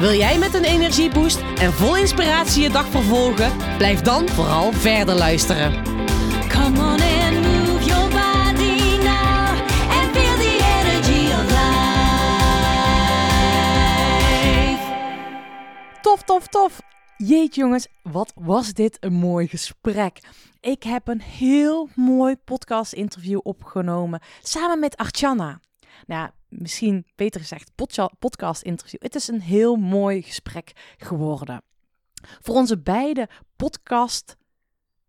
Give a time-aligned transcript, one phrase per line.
[0.00, 3.76] Wil jij met een energieboost en vol inspiratie je dag vervolgen?
[3.76, 5.84] Blijf dan vooral verder luisteren.
[6.48, 9.48] Come on and move your body now
[9.90, 11.70] and feel the energy of life.
[16.00, 16.80] Tof, tof, tof.
[17.16, 20.20] Jeetje jongens, wat was dit een mooi gesprek.
[20.60, 25.60] Ik heb een heel mooi podcast interview opgenomen samen met Archana.
[26.06, 27.70] Nou, misschien beter gezegd
[28.18, 29.02] podcast interview.
[29.02, 31.62] Het is een heel mooi gesprek geworden.
[32.40, 34.36] Voor onze beide podcast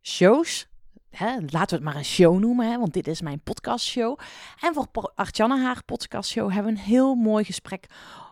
[0.02, 0.68] shows,
[1.10, 4.20] hè, laten we het maar een show noemen, hè, want dit is mijn podcast show.
[4.60, 7.86] En voor Archana haar podcast show hebben we een heel mooi gesprek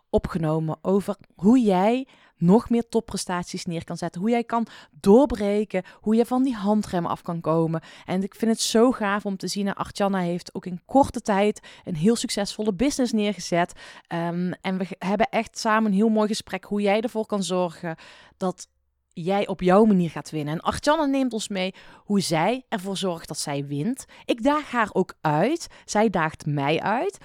[0.09, 2.07] opgenomen over hoe jij
[2.39, 4.21] nog meer topprestaties neer kan zetten.
[4.21, 5.83] Hoe jij kan doorbreken.
[5.93, 7.81] Hoe je van die handrem af kan komen.
[8.05, 9.65] En ik vind het zo gaaf om te zien.
[9.65, 13.73] dat Artjana heeft ook in korte tijd een heel succesvolle business neergezet.
[14.07, 16.63] Ehm, en we hebben echt samen een heel mooi gesprek.
[16.63, 17.95] Hoe jij ervoor kan zorgen
[18.37, 18.67] dat
[19.13, 20.53] jij op jouw manier gaat winnen.
[20.53, 24.05] En Artjanna neemt ons mee hoe zij ervoor zorgt dat zij wint.
[24.25, 25.67] Ik daag haar ook uit.
[25.85, 27.17] Zij daagt mij uit.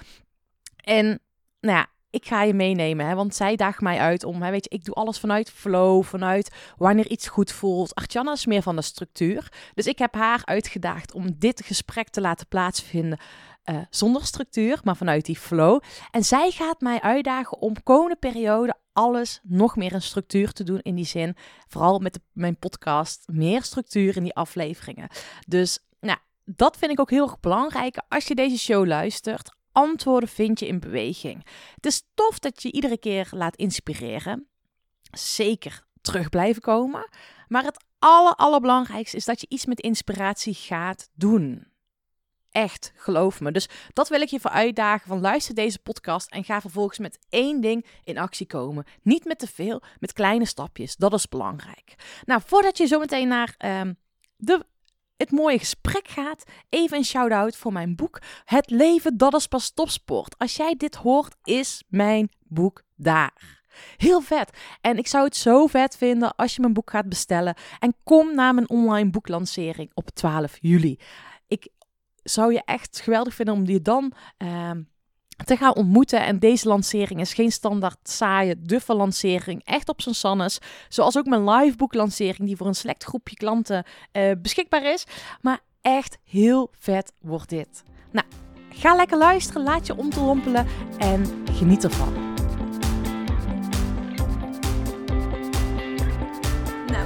[0.75, 1.19] En
[1.59, 3.05] nou ja, ik ga je meenemen.
[3.05, 6.03] Hè, want zij daagt mij uit om, hè, weet je, ik doe alles vanuit flow,
[6.03, 7.95] vanuit wanneer iets goed voelt.
[7.95, 9.51] Artjana is meer van de structuur.
[9.73, 13.19] Dus ik heb haar uitgedaagd om dit gesprek te laten plaatsvinden.
[13.65, 15.81] Uh, zonder structuur, maar vanuit die flow.
[16.11, 20.79] En zij gaat mij uitdagen om komende periode alles nog meer een structuur te doen
[20.79, 21.35] in die zin.
[21.67, 25.09] Vooral met mijn podcast, meer structuur in die afleveringen.
[25.47, 30.29] Dus nou, dat vind ik ook heel erg belangrijk als je deze show luistert antwoorden
[30.29, 31.45] vind je in beweging.
[31.75, 34.47] Het is tof dat je iedere keer laat inspireren.
[35.11, 37.09] Zeker terug blijven komen.
[37.47, 41.67] Maar het aller, allerbelangrijkste is dat je iets met inspiratie gaat doen.
[42.51, 43.51] Echt, geloof me.
[43.51, 47.19] Dus dat wil ik je voor uitdagen van luister deze podcast en ga vervolgens met
[47.29, 48.85] één ding in actie komen.
[49.01, 50.95] Niet met te veel, met kleine stapjes.
[50.95, 51.95] Dat is belangrijk.
[52.25, 53.97] Nou, voordat je zo meteen naar um,
[54.37, 54.65] de
[55.17, 58.21] het mooie gesprek gaat, even een shout-out voor mijn boek.
[58.45, 60.37] Het leven, dat is pas topsport.
[60.37, 63.63] Als jij dit hoort, is mijn boek daar.
[63.97, 64.57] Heel vet.
[64.81, 67.55] En ik zou het zo vet vinden als je mijn boek gaat bestellen.
[67.79, 70.99] En kom naar mijn online boeklancering op 12 juli.
[71.47, 71.67] Ik
[72.23, 74.71] zou je echt geweldig vinden om die dan uh,
[75.45, 76.25] te gaan ontmoeten.
[76.25, 79.61] En deze lancering is geen standaard saaie, duffe lancering.
[79.65, 80.59] Echt op zijn sannes.
[80.89, 85.05] Zoals ook mijn live lancering die voor een select groepje klanten uh, beschikbaar is.
[85.41, 87.83] Maar echt heel vet wordt dit.
[88.11, 88.27] Nou,
[88.69, 92.24] ga lekker luisteren, laat je omtrompelen en geniet ervan.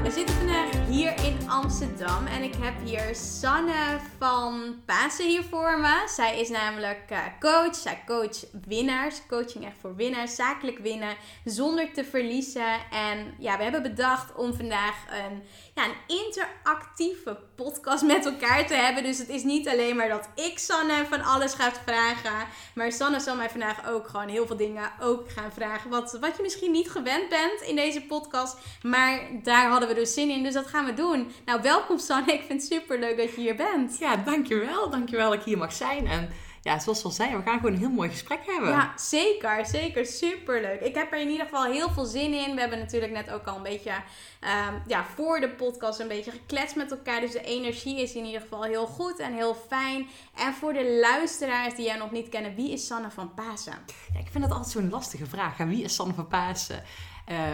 [0.10, 5.80] We zitten vandaag hier in Amsterdam en ik heb hier Sanne van Pasen hier voor
[5.80, 6.04] me.
[6.08, 7.76] Zij is namelijk uh, coach.
[7.76, 11.16] Zij coacht winnaars, coaching echt voor winnaars, zakelijk winnen
[11.46, 12.80] zonder te verliezen.
[12.92, 15.44] En ja, we hebben bedacht om vandaag een,
[15.76, 19.04] ja, een interactieve podcast met elkaar te hebben.
[19.04, 23.20] Dus het is niet alleen maar dat ik Sanne van alles ga vragen, maar Sanne
[23.20, 25.90] zal mij vandaag ook gewoon heel veel dingen ook gaan vragen.
[25.90, 30.14] Wat, wat je misschien niet gewend bent in deze podcast, maar daar hadden we dus
[30.14, 30.44] zin in.
[30.44, 31.32] Dus dat gaan we doen.
[31.46, 32.34] Nou, welkom Sanne.
[32.34, 33.98] Ik vind het super leuk dat je hier bent.
[33.98, 34.90] Ja, dankjewel.
[34.90, 36.08] Dankjewel dat ik hier mag zijn.
[36.08, 36.30] En
[36.62, 38.70] ja, zoals we al zeiden, we gaan gewoon een heel mooi gesprek hebben.
[38.70, 39.66] Ja, zeker.
[39.66, 40.06] Zeker.
[40.06, 40.80] Super leuk.
[40.82, 42.54] Ik heb er in ieder geval heel veel zin in.
[42.54, 46.32] We hebben natuurlijk net ook al een beetje um, ja, voor de podcast een beetje
[46.32, 47.22] gekletst met elkaar.
[47.22, 50.08] Dus de energie is in ieder geval heel goed en heel fijn.
[50.36, 53.78] En voor de luisteraars die jij nog niet kennen, wie is Sanne van Pasen?
[54.14, 55.58] Ja, ik vind dat altijd zo'n lastige vraag.
[55.58, 56.84] Wie is Sanne van Pasen?
[57.30, 57.54] Uh,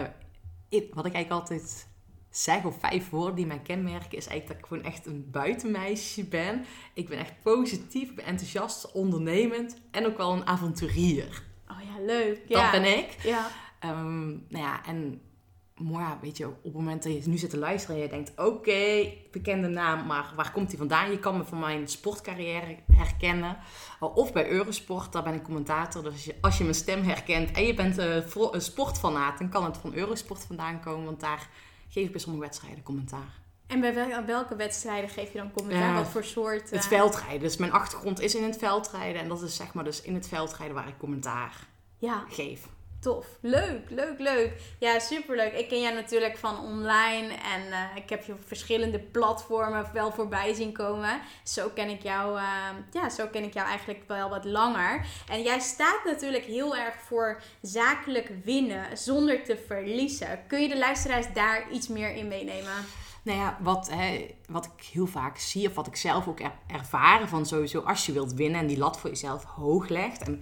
[0.70, 1.86] wat ik eigenlijk altijd
[2.36, 6.24] zeg of vijf woorden die mij kenmerken, is eigenlijk dat ik gewoon echt een buitenmeisje
[6.24, 6.64] ben.
[6.94, 11.42] Ik ben echt positief, ik ben enthousiast, ondernemend en ook wel een avonturier.
[11.68, 12.40] Oh ja, leuk.
[12.46, 12.62] Ja.
[12.62, 13.16] Dat ben ik.
[13.22, 13.48] Ja.
[13.84, 15.20] Um, nou ja, en
[15.76, 18.08] maar ja, weet je, op het moment dat je nu zit te luisteren en je
[18.08, 21.10] denkt, oké, bekende naam, maar waar komt hij vandaan?
[21.10, 23.56] Je kan me van mijn sportcarrière herkennen.
[24.00, 26.02] Of bij Eurosport, daar ben ik commentator.
[26.02, 29.64] Dus als je, als je mijn stem herkent en je bent een sportfanaat, dan kan
[29.64, 31.04] het van Eurosport vandaan komen.
[31.04, 31.48] Want daar
[31.96, 33.40] geef ik bij sommige wedstrijden commentaar.
[33.66, 35.94] En bij welke wedstrijden geef je dan commentaar?
[35.94, 36.70] Wat voor soort?
[36.70, 37.40] Het veldrijden.
[37.40, 39.22] Dus mijn achtergrond is in het veldrijden.
[39.22, 42.24] En dat is zeg maar dus in het veldrijden waar ik commentaar ja.
[42.28, 42.68] geef.
[43.06, 43.26] Tof.
[43.40, 44.52] Leuk, leuk, leuk.
[44.78, 45.52] Ja, superleuk.
[45.52, 50.12] Ik ken jou natuurlijk van online en eh, ik heb je op verschillende platformen wel
[50.12, 51.20] voorbij zien komen.
[51.42, 52.44] Zo ken ik jou, eh,
[52.92, 55.06] ja, zo ken ik jou eigenlijk wel wat langer.
[55.28, 60.40] En jij staat natuurlijk heel erg voor zakelijk winnen zonder te verliezen.
[60.46, 62.84] Kun je de luisteraars daar iets meer in meenemen?
[63.22, 66.52] Nou ja, wat, hè, wat ik heel vaak zie, of wat ik zelf ook heb
[66.66, 70.22] ervaren van sowieso als je wilt winnen en die lat voor jezelf hoog legt.
[70.22, 70.40] En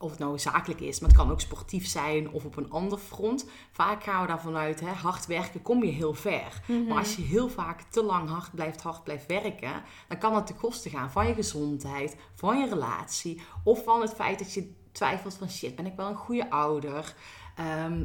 [0.00, 2.98] of het nou zakelijk is, maar het kan ook sportief zijn of op een ander
[2.98, 3.46] front.
[3.70, 6.62] Vaak gaan we daarvan uit, hè, hard werken kom je heel ver.
[6.88, 10.46] Maar als je heel vaak te lang hard blijft, hard blijft werken, dan kan dat
[10.46, 13.42] ten koste gaan van je gezondheid, van je relatie.
[13.64, 17.14] Of van het feit dat je twijfelt van shit, ben ik wel een goede ouder?
[17.56, 17.98] Ehm,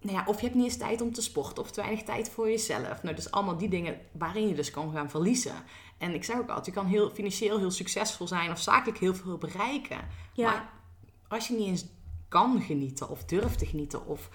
[0.00, 2.30] nou ja, of je hebt niet eens tijd om te sporten of te weinig tijd
[2.30, 3.02] voor jezelf.
[3.02, 5.54] Nou, dus allemaal die dingen waarin je dus kan gaan verliezen.
[5.98, 9.14] En ik zeg ook altijd, je kan heel financieel heel succesvol zijn of zakelijk heel
[9.14, 9.98] veel bereiken.
[10.32, 10.50] Ja.
[10.50, 10.76] Maar
[11.28, 11.86] als je niet eens
[12.28, 14.30] kan genieten of durft te genieten of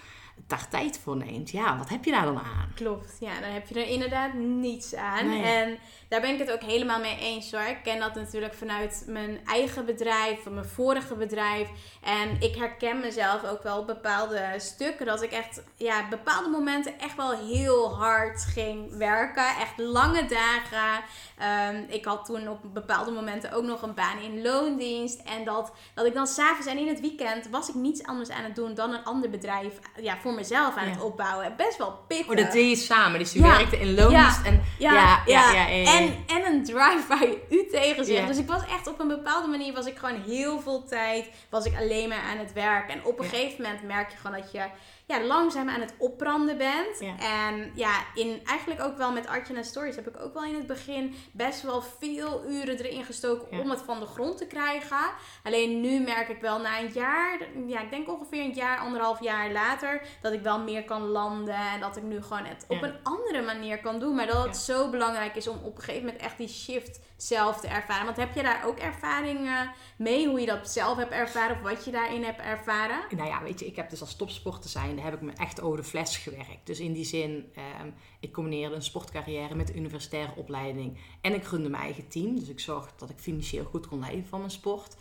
[0.48, 2.72] daar tijd voor neemt, ja, wat heb je daar dan aan?
[2.76, 5.30] Klopt, ja, dan heb je er inderdaad niets aan.
[5.30, 5.44] Nee.
[5.44, 7.62] En daar ben ik het ook helemaal mee eens hoor.
[7.62, 11.70] Ik ken dat natuurlijk vanuit mijn eigen bedrijf, van mijn vorige bedrijf.
[12.02, 15.06] En ik herken mezelf ook wel op bepaalde stukken.
[15.06, 19.48] Dat ik echt, ja, bepaalde momenten echt wel heel hard ging werken.
[19.48, 21.04] Echt lange dagen.
[21.38, 25.20] Ehm, ik had toen op bepaalde momenten ook nog een baan in loondienst.
[25.20, 28.44] En dat, dat ik dan s'avonds en in het weekend was ik niets anders aan
[28.44, 30.92] het doen dan een ander bedrijf ja, voor mezelf aan Ja.
[30.92, 31.54] het opbouwen.
[31.58, 32.28] Best wel pittig.
[32.30, 33.20] Oh, dat deed je samen.
[33.20, 33.58] Dus je Ja.
[33.58, 34.50] werkte in loondienst Ja.
[34.50, 35.98] en Ja, ja, ja, ja, ja, ja, ja.
[36.00, 38.28] En, en een drive waar je u tegen.
[38.28, 41.66] Dus ik was echt op een bepaalde manier, was ik gewoon heel veel tijd, was
[41.66, 42.90] ik alleen maar aan het werk.
[42.90, 44.66] En op een gegeven moment merk je gewoon dat je
[45.06, 47.00] ja, langzaam aan het opbranden bent.
[47.20, 50.68] En ja, in, eigenlijk ook wel met Artje Stories heb ik ook wel in het
[50.68, 55.12] begin best wel veel uren erin gestoken om het van de grond te krijgen.
[55.44, 59.22] Alleen nu merk ik wel na een jaar, ja, ik denk ongeveer een jaar, anderhalf
[59.22, 61.56] jaar later, dat ik wel meer kan landen.
[61.74, 64.16] En dat ik nu gewoon het op een andere manier kan doen.
[64.16, 67.60] Maar dat het zo belangrijk is om op een gegeven moment echt die shift zelf
[67.60, 68.06] te ervaren.
[68.06, 69.50] Want heb je daar ook ervaring
[69.98, 70.28] mee?
[70.28, 73.00] Hoe je dat zelf hebt ervaren of wat je daarin hebt ervaren?
[73.16, 75.62] Nou ja, weet je, ik heb dus als topsporter zijn, daar heb ik me echt
[75.62, 76.66] over de fles gewerkt.
[76.66, 80.98] Dus in die zin, ehm, ik combineerde een sportcarrière met een universitaire opleiding.
[81.22, 82.40] En ik runde mijn eigen team.
[82.40, 84.96] Dus ik zorgde dat ik financieel goed kon leven van mijn sport.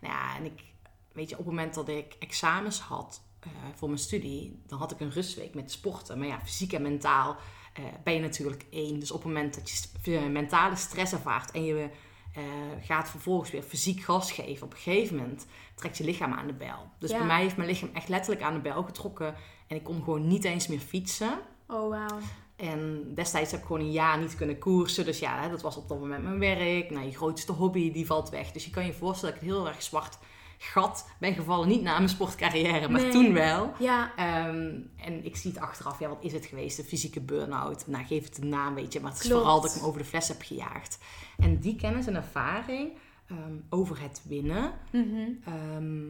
[0.00, 0.64] Nou ja, en ik,
[1.12, 4.90] weet je, op het moment dat ik examens had eh, voor mijn studie, dan had
[4.90, 6.18] ik een rustweek met sporten.
[6.18, 7.36] Maar ja, fysiek en mentaal
[7.78, 9.00] eh, ben je natuurlijk één.
[9.00, 11.88] Dus op het moment dat je eh, mentale stress ervaart en je
[12.34, 12.42] eh,
[12.80, 16.52] gaat vervolgens weer fysiek gas geven, op een gegeven moment trekt je lichaam aan de
[16.52, 16.90] bel.
[16.98, 17.18] Dus Ja.
[17.18, 19.34] bij mij heeft mijn lichaam echt letterlijk aan de bel getrokken
[19.66, 21.38] en ik kon gewoon niet eens meer fietsen.
[21.66, 22.18] Oh, wauw.
[22.56, 25.04] En destijds heb ik gewoon een jaar niet kunnen koersen.
[25.04, 26.90] Dus ja, dat was op dat moment mijn werk.
[26.90, 28.52] Nou, je grootste hobby, die valt weg.
[28.52, 30.18] Dus je kan je voorstellen dat ik een heel erg zwart
[30.58, 31.68] gat ben gevallen.
[31.68, 33.10] Niet na mijn sportcarrière, maar Nee.
[33.10, 33.72] toen wel.
[33.78, 36.78] Ja, Ehm, en ik zie het achteraf, ja, wat is het geweest?
[36.78, 37.86] Een fysieke burn-out.
[37.86, 39.00] Nou, geef het een naam, weet je.
[39.00, 40.98] Maar het is vooral dat ik me over de fles heb gejaagd.
[41.38, 42.92] En die kennis en ervaring
[43.28, 44.72] ehm, over het winnen.
[44.92, 45.28] mhm.
[45.44, 46.08] ehm,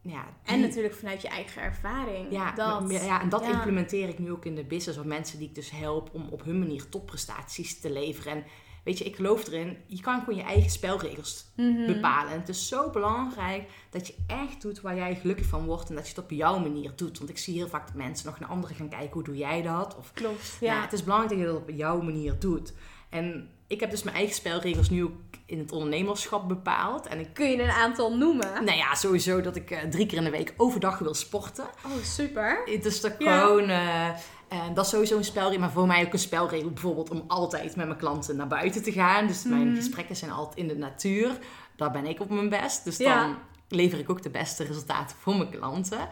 [0.00, 2.26] ja, En natuurlijk vanuit je eigen ervaring.
[2.32, 2.90] ja, dat.
[2.90, 3.52] ja, en dat Ja.
[3.52, 4.98] implementeer ik nu ook in de business.
[4.98, 8.32] Of mensen die ik dus help om op hun manier topprestaties te leveren.
[8.32, 8.44] En
[8.86, 11.86] weet je, ik geloof erin, je kan gewoon je eigen spelregels Mhm.
[11.86, 12.32] bepalen.
[12.32, 15.88] En het is zo belangrijk dat je echt doet waar jij gelukkig van wordt.
[15.88, 17.18] En dat je het op jouw manier doet.
[17.18, 19.12] Want ik zie heel vaak dat mensen nog naar anderen gaan kijken.
[19.12, 19.96] Hoe doe jij dat?
[19.98, 20.80] Of Klopt, ja.
[20.82, 22.72] het is belangrijk dat je dat op jouw manier doet.
[23.10, 25.12] En ik heb dus mijn eigen spelregels nu ook
[25.46, 27.06] in het ondernemerschap bepaald.
[27.06, 28.64] En ik, Kun je een aantal noemen?
[28.64, 31.64] nou ja, sowieso dat ik eh, drie keer in de week overdag wil sporten.
[31.64, 32.62] Oh, super.
[32.64, 33.40] Het is Ja.
[33.40, 33.68] gewoon...
[33.68, 34.08] eh,
[34.48, 35.60] en dat is sowieso een spelregel.
[35.60, 38.92] Maar voor mij ook een spelregel bijvoorbeeld om altijd met mijn klanten naar buiten te
[38.92, 39.26] gaan.
[39.26, 39.76] Dus mijn Mhm.
[39.76, 41.38] gesprekken zijn altijd in de natuur.
[41.76, 42.84] Daar ben ik op mijn best.
[42.84, 43.20] Dus Ja.
[43.26, 43.36] dan
[43.68, 46.08] lever ik ook de beste resultaten voor mijn klanten.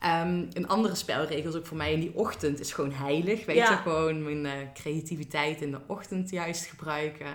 [0.00, 3.46] Ehm, een andere spelregel is ook voor mij in die ochtend is gewoon heilig.
[3.46, 3.70] Weet Ja.
[3.70, 7.26] je, gewoon mijn eh, creativiteit in de ochtend juist gebruiken.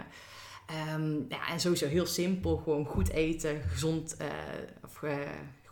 [0.65, 2.57] Ehm, ja, en sowieso heel simpel.
[2.57, 4.27] Gewoon goed eten, gezond, eh,
[4.83, 5.17] of, eh,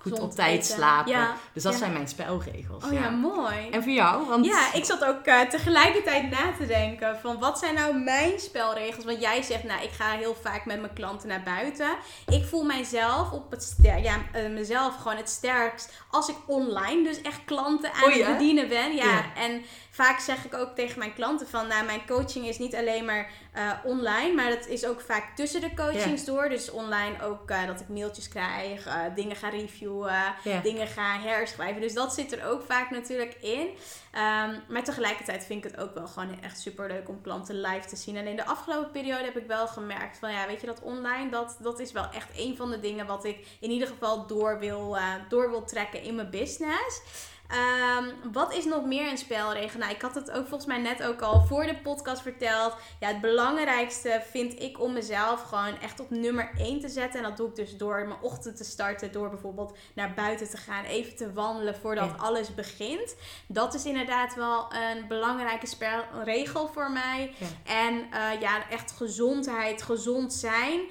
[0.03, 1.11] goed op tijd slapen.
[1.11, 1.35] Ja.
[1.53, 1.77] Dus dat Ja.
[1.79, 2.83] zijn mijn spelregels.
[2.83, 3.69] Oh ja, mooi.
[3.71, 4.27] En voor jou?
[4.27, 8.39] Want Ja, ik zat ook eh, tegelijkertijd na te denken van wat zijn nou mijn
[8.39, 9.05] spelregels?
[9.05, 11.89] Want jij zegt, nou, ik ga heel vaak met mijn klanten naar buiten.
[12.27, 17.03] Ik voel mijzelf op het ster ja, eh, mezelf gewoon het sterkst als ik online
[17.03, 18.95] dus echt klanten aan het bedienen ben.
[18.95, 19.23] Ja, Ja.
[19.35, 19.61] en
[19.93, 23.31] vaak zeg ik ook tegen mijn klanten van, nou, mijn coaching is niet alleen maar
[23.51, 26.49] eh, online, maar dat is ook vaak tussen de coachings door.
[26.49, 31.81] Dus online ook eh, dat ik mailtjes krijg, eh, dingen ga reviewen, dingen ga herschrijven.
[31.81, 33.67] Dus dat zit er ook vaak natuurlijk in.
[34.11, 37.87] Ehm, maar tegelijkertijd vind ik het ook wel gewoon echt super leuk om klanten live
[37.87, 38.17] te zien.
[38.17, 41.29] En in de afgelopen periode heb ik wel gemerkt van ja, weet je dat online,
[41.29, 44.59] dat, dat is wel echt een van de dingen wat ik in ieder geval door
[44.59, 44.97] wil,
[45.29, 47.01] door wil trekken in mijn business.
[47.47, 49.79] Ehm, wat is nog meer een spelregel?
[49.79, 52.75] Nou, ik had het ook volgens mij net ook al voor de podcast verteld.
[52.99, 57.19] Ja, het belangrijkste vind ik om mezelf gewoon echt op nummer 1 te zetten.
[57.23, 59.11] En dat doe ik dus door mijn ochtend te starten.
[59.11, 62.15] Door bijvoorbeeld naar buiten te gaan, even te wandelen voordat Ja.
[62.23, 63.15] alles begint.
[63.47, 67.33] Dat is inderdaad wel een belangrijke spelregel voor mij.
[67.37, 67.47] Ja.
[67.65, 70.81] En eh, ja, echt gezondheid, gezond zijn.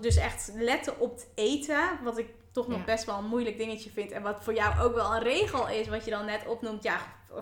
[0.00, 1.80] Dus echt letten op het eten.
[2.02, 2.84] Wat ik toch nog Ja.
[2.84, 4.10] best wel een moeilijk dingetje vind.
[4.10, 5.88] En wat voor jou ook wel een regel is.
[5.88, 6.82] Wat je dan net opnoemt.
[6.82, 6.98] Ja,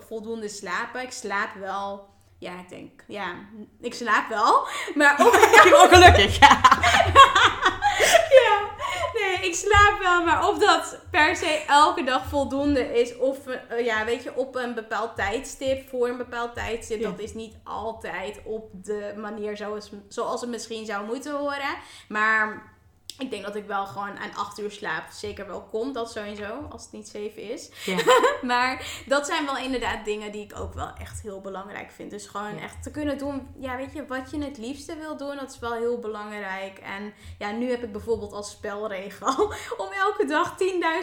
[0.07, 1.01] voldoende slapen.
[1.01, 2.07] Ik slaap wel.
[2.39, 3.33] Ja, ik denk, ja,
[3.81, 4.67] ik slaap wel.
[4.95, 5.33] Maar op,
[5.93, 6.39] gelukkig.
[6.39, 6.61] Ja.
[8.43, 8.69] ja,
[9.13, 13.85] nee, ik slaap wel, maar of dat per se elke dag voldoende is, of eh,
[13.85, 17.09] ja, weet je, op een bepaald tijdstip, voor een bepaald tijdstip, Ja.
[17.09, 21.75] dat is niet altijd op de manier zoals, zoals het misschien zou moeten horen.
[22.07, 22.73] Maar
[23.19, 26.67] ik denk dat ik wel gewoon aan 8 uur slaap zeker wel kom, dat sowieso,
[26.69, 27.69] als het niet 7 is.
[27.85, 27.97] Ja.
[28.41, 32.11] Maar dat zijn wel inderdaad dingen die ik ook wel echt heel belangrijk vind.
[32.11, 32.61] Dus gewoon Ja.
[32.61, 35.59] echt te kunnen doen, ja, weet je, wat je het liefste wil doen, dat is
[35.59, 36.79] wel heel belangrijk.
[36.79, 39.43] En ja, nu heb ik bijvoorbeeld als spelregel
[39.83, 40.55] om elke dag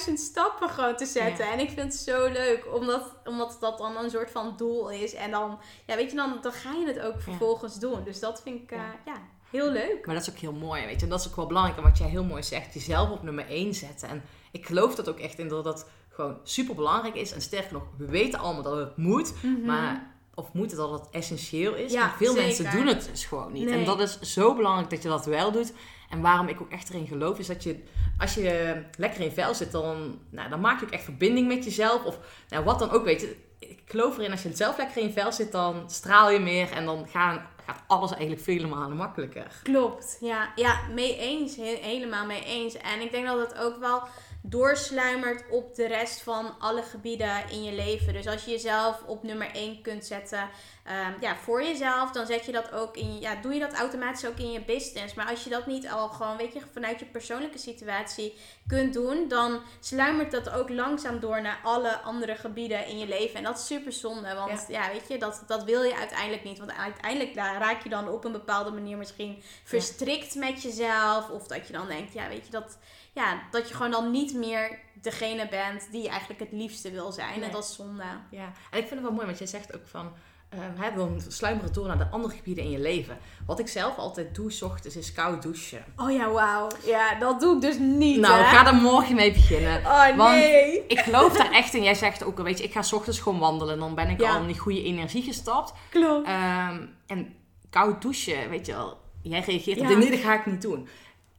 [0.08, 1.44] 10.000 stappen gewoon te zetten.
[1.46, 1.52] Ja.
[1.52, 5.14] En ik vind het zo leuk, omdat, omdat dat dan een soort van doel is.
[5.14, 8.04] En dan, ja, weet je, dan, dan ga je het ook vervolgens doen.
[8.04, 9.14] Dus dat vind ik, eh, Ja.
[9.50, 10.06] Heel leuk.
[10.06, 11.02] Maar dat is ook heel mooi, weet je.
[11.02, 11.78] En dat is ook wel belangrijk.
[11.78, 14.08] En wat jij heel mooi zegt, jezelf op nummer 1 zetten.
[14.08, 17.32] En ik geloof dat ook echt in dat dat gewoon super belangrijk is.
[17.32, 19.32] En sterker nog, we weten allemaal dat het moet.
[19.64, 21.92] Maar, of moeten dat het essentieel is.
[21.92, 22.46] Ja, maar veel zeker.
[22.46, 23.64] mensen doen het dus gewoon niet.
[23.64, 23.78] Nee.
[23.78, 25.72] En dat is zo belangrijk dat je dat wel doet.
[26.10, 27.82] En waarom ik ook echt erin geloof, is dat je,
[28.18, 31.64] als je lekker in vel zit, dan, nou, dan maak je ook echt verbinding met
[31.64, 32.04] jezelf.
[32.04, 33.36] Of nou, wat dan ook, weet je.
[33.58, 36.70] Ik geloof erin, als je zelf lekker in vel zit, dan straal je meer.
[36.70, 39.60] En dan gaan, gaat alles eigenlijk vele malen makkelijker.
[39.62, 42.76] Klopt, ja, ja mee eens, he- helemaal mee eens.
[42.76, 44.02] En ik denk dat het ook wel
[44.48, 48.12] doorsluimert op de rest van alle gebieden in je leven.
[48.12, 50.48] Dus als je jezelf op nummer 1 kunt zetten,
[50.84, 54.26] ehm, ja, voor jezelf, dan zet je dat ook in, ja, doe je dat automatisch
[54.26, 55.14] ook in je business.
[55.14, 58.34] Maar als je dat niet al gewoon, weet je, vanuit je persoonlijke situatie
[58.66, 63.36] kunt doen, dan sluimert dat ook langzaam door naar alle andere gebieden in je leven.
[63.36, 66.58] En dat is super zonde, want ja, weet je, dat, dat wil je uiteindelijk niet.
[66.58, 71.30] Want uiteindelijk daar raak je dan op een bepaalde manier misschien verstrikt met jezelf.
[71.30, 72.78] Of dat je dan denkt, ja, weet je, dat,
[73.16, 77.12] ja, dat je gewoon dan niet meer degene bent die je eigenlijk het liefste wil
[77.12, 77.34] zijn.
[77.38, 77.44] Nee.
[77.44, 78.04] En dat is zonde.
[78.30, 80.12] Ja, en ik vind het wel mooi, want jij zegt ook van...
[80.54, 83.18] hè, dan sluimeren door naar de andere gebieden in je leven.
[83.46, 85.84] Wat ik zelf altijd doe, s ochtends, is koud douchen.
[85.96, 86.68] Oh ja, wauw.
[86.84, 88.44] Ja, dat doe ik dus niet, nou, hè?
[88.56, 89.78] ga er morgen mee beginnen.
[89.80, 90.86] Oh Want nee.
[90.86, 91.82] ik geloof daar echt in.
[91.82, 93.78] Jij zegt ook, weet je, ik ga s ochtends gewoon wandelen.
[93.78, 94.34] Dan ben ik Ja.
[94.34, 95.72] al in die goede energie gestapt.
[95.90, 96.26] Klopt.
[96.26, 97.34] Ehm, en
[97.70, 99.04] koud douchen, weet je wel.
[99.22, 99.96] Jij reageert op Ja.
[99.96, 100.88] nee, dat ga ik niet doen.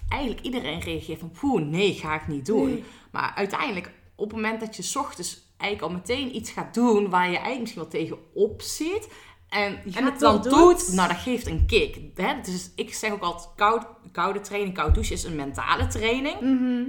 [0.09, 2.69] Eigenlijk iedereen reageert van, poeh, nee, ga ik niet doen.
[2.69, 2.83] Nee.
[3.11, 7.29] Maar uiteindelijk, op het moment dat je ochtends eigenlijk al meteen iets gaat doen waar
[7.29, 9.07] je eigenlijk misschien wel tegenop zit.
[9.49, 10.93] En je En het dan doet, doet.
[10.93, 11.97] nou dat geeft een kick.
[12.15, 12.33] Hè?
[12.41, 16.39] Dus ik zeg ook altijd, koud, koude training, koud douchen is een mentale training.
[16.41, 16.83] Mhm.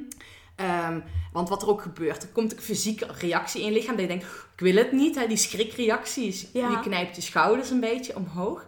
[0.56, 1.00] Ehm,
[1.32, 3.92] want wat er ook gebeurt, er komt een fysieke reactie in je lichaam.
[3.92, 5.14] Dat je denkt, ik wil het niet.
[5.14, 5.26] Hè?
[5.26, 6.46] Die schrikreacties.
[6.52, 6.70] Ja.
[6.70, 8.64] Je knijpt je schouders een beetje omhoog.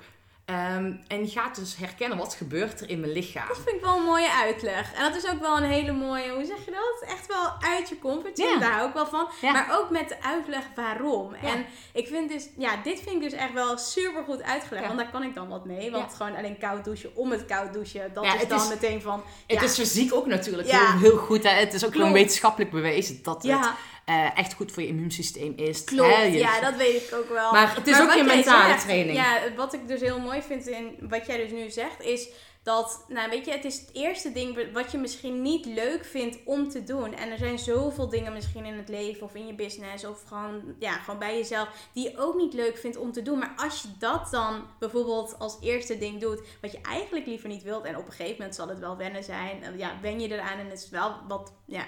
[0.51, 3.49] Ehm, en gaat dus herkennen, wat gebeurt er in mijn lichaam.
[3.49, 4.93] Dat vind ik wel een mooie uitleg.
[4.95, 7.09] En dat is ook wel een hele mooie, hoe zeg je dat?
[7.11, 8.51] Echt wel uit je comfortzone.
[8.51, 8.59] Ja.
[8.59, 9.29] Daar hou ik wel van.
[9.41, 9.53] Ja.
[9.53, 11.35] Maar ook met de uitleg waarom.
[11.43, 11.49] Ja.
[11.49, 14.87] En ik vind dus, ja, dit vind ik dus echt wel super goed uitgelegd.
[14.87, 15.91] Want daar kan ik dan wat mee.
[15.91, 18.11] Want gewoon alleen koud douchen om het koud douchen.
[18.15, 19.23] Dat is het dan is- meteen van.
[19.47, 20.91] Het is fysiek ook natuurlijk Ja.
[20.93, 21.43] heel, heel goed.
[21.43, 21.51] Hè?
[21.51, 23.69] Het is ook gewoon wetenschappelijk bewezen dat het
[24.11, 25.85] Eh, echt goed voor je immuunsysteem is.
[25.85, 26.23] Klopt, Hè?
[26.23, 27.53] Ja, dat weet ik ook wel.
[27.53, 29.17] Maar het is ook je mentale zegt, training.
[29.17, 32.29] Ja, wat ik dus heel mooi vind in wat jij dus nu zegt, is
[32.63, 36.39] dat, nou weet je, het is het eerste ding wat je misschien niet leuk vindt
[36.45, 37.15] om te doen.
[37.15, 40.75] En er zijn zoveel dingen misschien in het leven of in je business of gewoon,
[40.79, 43.39] ja, gewoon bij jezelf, die je ook niet leuk vindt om te doen.
[43.39, 47.63] Maar als je dat dan bijvoorbeeld als eerste ding doet, wat je eigenlijk liever niet
[47.63, 50.29] wilt, en op een gegeven moment zal het wel wennen zijn, en ja, wen je
[50.29, 51.85] eraan en het is wel wat, ja,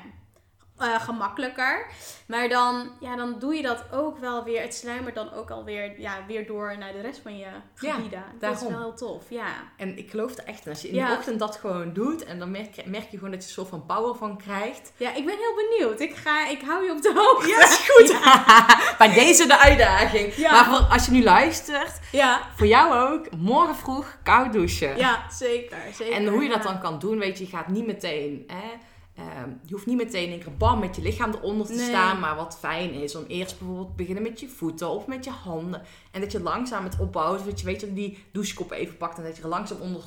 [0.78, 1.86] eh, gemakkelijker.
[2.26, 4.60] Maar dan, ja, dan doe je dat ook wel weer.
[4.60, 7.46] Het sluimert dan ook alweer ja, weer door naar de rest van je
[7.80, 8.24] Ja, gebieden.
[8.38, 9.46] dat is wel heel tof, ja.
[9.76, 10.72] En ik geloof er echt in.
[10.72, 11.08] Als je in Ja.
[11.08, 12.24] de ochtend dat gewoon doet.
[12.24, 14.92] En dan merk, merk je gewoon dat je een soort van power van krijgt.
[14.96, 16.00] Ja, ik ben heel benieuwd.
[16.00, 17.48] Ik, ga, ik hou je op de hoogte.
[17.48, 18.16] Ja, is goed.
[18.98, 20.34] Bij deze de uitdaging.
[20.34, 20.52] Ja.
[20.52, 24.96] Maar voor, als je nu luistert, Ja, voor jou ook, morgen vroeg koud douchen.
[24.96, 26.14] ja zeker, zeker.
[26.14, 26.70] En hoe je dat ja.
[26.70, 28.44] dan kan doen, weet je, je gaat niet meteen.
[28.46, 28.70] Hè,
[29.16, 31.88] ehm, je hoeft niet meteen een keer bam met je lichaam eronder te Nee.
[31.88, 32.20] staan.
[32.20, 35.30] Maar wat fijn is om eerst bijvoorbeeld te beginnen met je voeten of met je
[35.30, 35.82] handen.
[36.10, 37.44] En dat je langzaam het opbouwt.
[37.44, 39.18] Dat je weet dat je die douchekop even pakt.
[39.18, 40.02] En dat je er langzaam onder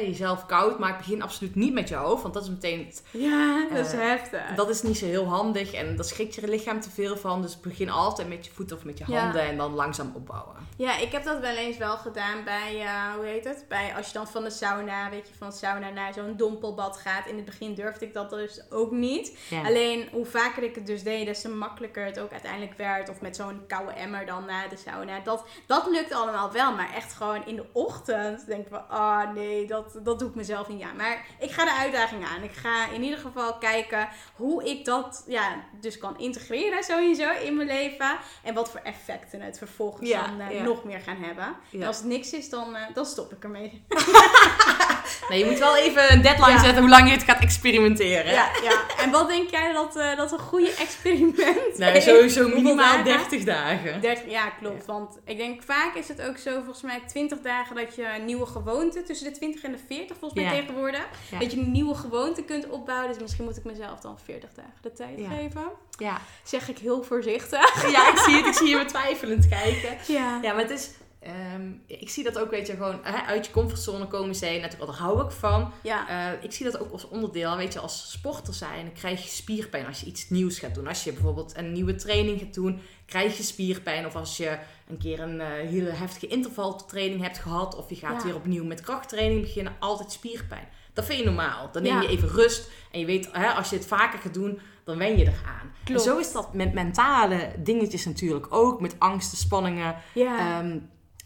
[0.00, 0.96] jezelf koud maakt.
[0.98, 2.22] Begin absoluut niet met je hoofd.
[2.22, 2.78] Want dat is meteen.
[2.86, 4.54] het- Ja, dat is Eh, heftig.
[4.54, 5.72] Dat is niet zo heel handig.
[5.72, 7.42] En daar schrikt je lichaam te veel van.
[7.42, 9.20] Dus begin altijd met je voeten of met je Ja.
[9.20, 9.42] handen.
[9.42, 10.56] En dan langzaam opbouwen.
[10.76, 13.64] Ja, ik heb dat wel eens wel gedaan bij, eh, hoe heet het?
[13.68, 16.96] Bij, als je dan van de sauna, weet je, van de sauna naar zo'n dompelbad
[16.96, 17.26] gaat.
[17.26, 19.38] In het begin durfde ik dat dus ook niet.
[19.48, 19.62] Ja.
[19.64, 23.08] Alleen, hoe vaker ik het dus deed, des te makkelijker het ook uiteindelijk werd.
[23.08, 25.20] Of met zo'n koude emmer dan na de sauna.
[25.20, 29.34] Dat, dat lukt allemaal wel, maar echt gewoon in de ochtend denk ik van, ah
[29.34, 30.96] nee, dat, dat doe ik mezelf niet aan.
[30.96, 32.42] Maar ik ga de uitdaging aan.
[32.42, 37.56] Ik ga in ieder geval kijken hoe ik dat, ja, dus kan integreren sowieso in
[37.56, 38.18] mijn leven.
[38.42, 40.62] En wat voor effecten het vervolgens Ja, dan eh, ja.
[40.62, 41.56] nog meer gaan hebben.
[41.72, 43.84] En als het niks is, dan, eh, dan stop ik ermee.
[45.28, 48.32] Nee, je moet wel even een deadline zetten hoe lang je het gaat experimenteren.
[48.38, 48.86] Ja, ja.
[49.04, 52.04] En wat denk jij dat, eh, dat een goede experiment is?
[52.04, 53.04] sowieso minimaal dagen?
[53.04, 54.00] 30 dagen.
[54.00, 54.86] 30, ja, klopt.
[54.86, 58.24] Want ik denk vaak is het ook zo, volgens mij 20 dagen dat je een
[58.24, 60.60] nieuwe gewoonte, tussen de 20 en de 40 volgens mij Ja.
[60.60, 61.38] tegenwoordig, Ja.
[61.38, 63.08] dat je een nieuwe gewoonte kunt opbouwen.
[63.08, 65.64] Dus misschien moet ik mezelf dan 40 dagen de tijd geven.
[65.98, 66.20] Ja.
[66.42, 67.90] Zeg ik heel voorzichtig.
[67.92, 68.46] ja, ik zie het.
[68.46, 69.96] Ik zie je betwijfelend kijken.
[70.06, 70.38] Ja.
[70.42, 70.90] Ja, maar het is...
[71.28, 74.60] ehm, ik zie dat ook, weet je, gewoon hè, uit je comfortzone komen zijn.
[74.60, 75.72] Natuurlijk, daar hou ik van.
[75.82, 76.08] Ja.
[76.32, 77.56] Eh, ik zie dat ook als onderdeel.
[77.56, 80.86] Weet je, als sporter zijn, dan krijg je spierpijn als je iets nieuws gaat doen.
[80.86, 84.06] Als je bijvoorbeeld een nieuwe training gaat doen, krijg je spierpijn.
[84.06, 84.58] Of als je
[84.88, 87.76] een keer een eh, hele heftige intervaltraining hebt gehad.
[87.76, 88.24] Of je gaat Ja.
[88.24, 89.76] weer opnieuw met krachttraining beginnen.
[89.78, 90.68] Altijd spierpijn.
[90.92, 91.68] Dat vind je normaal.
[91.72, 92.00] Dan neem Ja.
[92.00, 92.70] je even rust.
[92.92, 95.72] En je weet, hè, als je het vaker gaat doen, dan wen je eraan.
[95.84, 98.80] En zo is dat met mentale dingetjes natuurlijk ook.
[98.80, 99.96] Met angsten, spanningen.
[100.14, 100.58] Ja.
[100.58, 100.78] Ehm,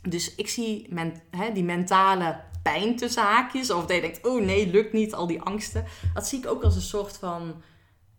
[0.03, 3.71] dus ik zie men, hè, die mentale pijn tussen haakjes.
[3.71, 5.85] Of dat je denkt, oh nee, lukt niet, al die angsten.
[6.15, 7.63] Dat zie ik ook als een soort van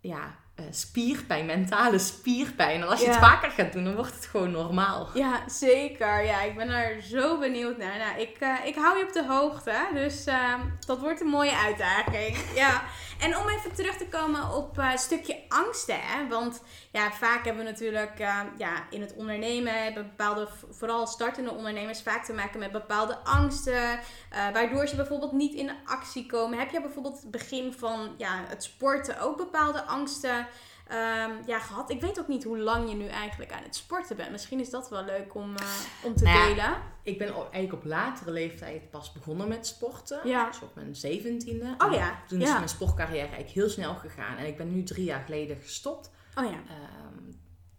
[0.00, 2.80] ja, eh, spierpijn, mentale spierpijn.
[2.82, 3.12] En als je Ja.
[3.12, 5.08] het vaker gaat doen, dan wordt het gewoon normaal.
[5.14, 6.24] Ja, zeker.
[6.24, 7.98] Ja, ik ben er zo benieuwd naar.
[7.98, 9.86] Nou, ik, eh, ik hou je op de hoogte.
[9.94, 10.54] Dus eh,
[10.86, 12.36] dat wordt een mooie uitdaging.
[12.54, 12.82] Ja.
[13.24, 16.00] En om even terug te komen op een stukje angsten.
[16.00, 16.28] Hè?
[16.28, 16.62] Want
[16.92, 22.24] ja, vaak hebben we natuurlijk eh, ja, in het ondernemen, bepaalde, vooral startende ondernemers, vaak
[22.24, 23.82] te maken met bepaalde angsten.
[24.30, 26.58] eh, waardoor ze bijvoorbeeld niet in actie komen.
[26.58, 30.46] Heb jij bijvoorbeeld het begin van ja, het sporten ook bepaalde angsten
[30.86, 31.90] ehm, ja, gehad?
[31.90, 34.30] Ik weet ook niet hoe lang je nu eigenlijk aan het sporten bent.
[34.30, 35.66] Misschien is dat wel leuk om, eh,
[36.02, 36.76] om te Nou delen.
[37.02, 40.28] Ik ben eigenlijk op latere leeftijd pas begonnen met sporten.
[40.28, 40.46] Ja.
[40.46, 41.74] Dus op mijn zeventiende.
[41.78, 42.56] Oh ja, Toen is ja.
[42.56, 44.36] mijn sportcarrière eigenlijk heel snel gegaan.
[44.36, 46.10] En ik ben nu drie jaar geleden gestopt.
[46.34, 46.50] Oh ja.
[46.50, 47.32] Ehm,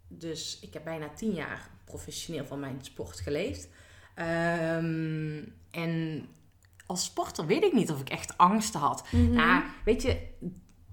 [0.07, 3.67] dus ik heb bijna tien jaar professioneel van mijn sport geleefd.
[4.15, 6.25] Ehm, en
[6.85, 9.07] als sporter weet ik niet of ik echt angsten had.
[9.11, 9.33] Mhm.
[9.33, 10.27] Nou, weet je,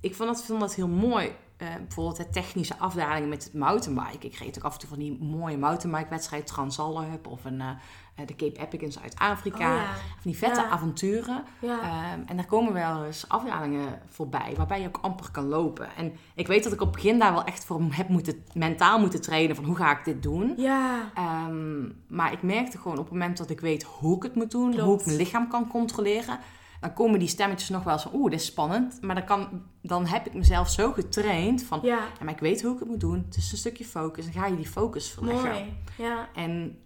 [0.01, 1.33] ik vond dat, vond dat heel mooi.
[1.63, 4.27] Eh, bijvoorbeeld de technische afdalingen met het mountainbike.
[4.27, 7.69] Ik reed ook af en toe van die mooie mountainbike-wedstrijd, Transalp of een, eh,
[8.15, 9.75] eh, de Cape Epic in Zuid-Afrika.
[9.75, 9.85] Oh ja.
[9.95, 10.69] Van die vette Ja.
[10.69, 11.45] avonturen.
[11.59, 11.81] Ja.
[11.81, 15.89] Ehm, en daar komen wel eens afdalingen voorbij waarbij je ook amper kan lopen.
[15.97, 18.99] En ik weet dat ik op het begin daar wel echt voor heb moeten, mentaal
[18.99, 20.55] moeten trainen van hoe ga ik dit doen.
[20.57, 21.11] ja.
[21.15, 24.51] Ehm, maar ik merkte gewoon op het moment dat ik weet hoe ik het moet
[24.51, 24.85] doen, Klopt.
[24.87, 26.39] hoe ik mijn lichaam kan controleren,
[26.83, 28.99] dan komen die stemmetjes nog wel eens van oeh, dit is spannend.
[29.01, 31.97] Maar dan, kan, dan heb ik mezelf zo getraind van Ja.
[31.97, 33.23] ja, maar ik weet hoe ik het moet doen.
[33.25, 34.25] Het is een stukje focus.
[34.25, 35.51] Dan ga je die focus verleggen.
[35.51, 35.77] Mooi.
[35.97, 36.29] Ja.
[36.35, 36.79] En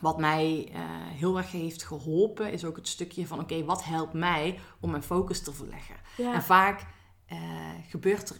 [0.00, 0.80] wat mij eh,
[1.18, 5.02] heel erg heeft geholpen, is ook het stukje van: oké, wat helpt mij om mijn
[5.02, 5.94] focus te verleggen?
[6.16, 6.34] Ja.
[6.34, 6.86] En vaak
[7.26, 7.38] eh,
[7.88, 8.36] gebeurt er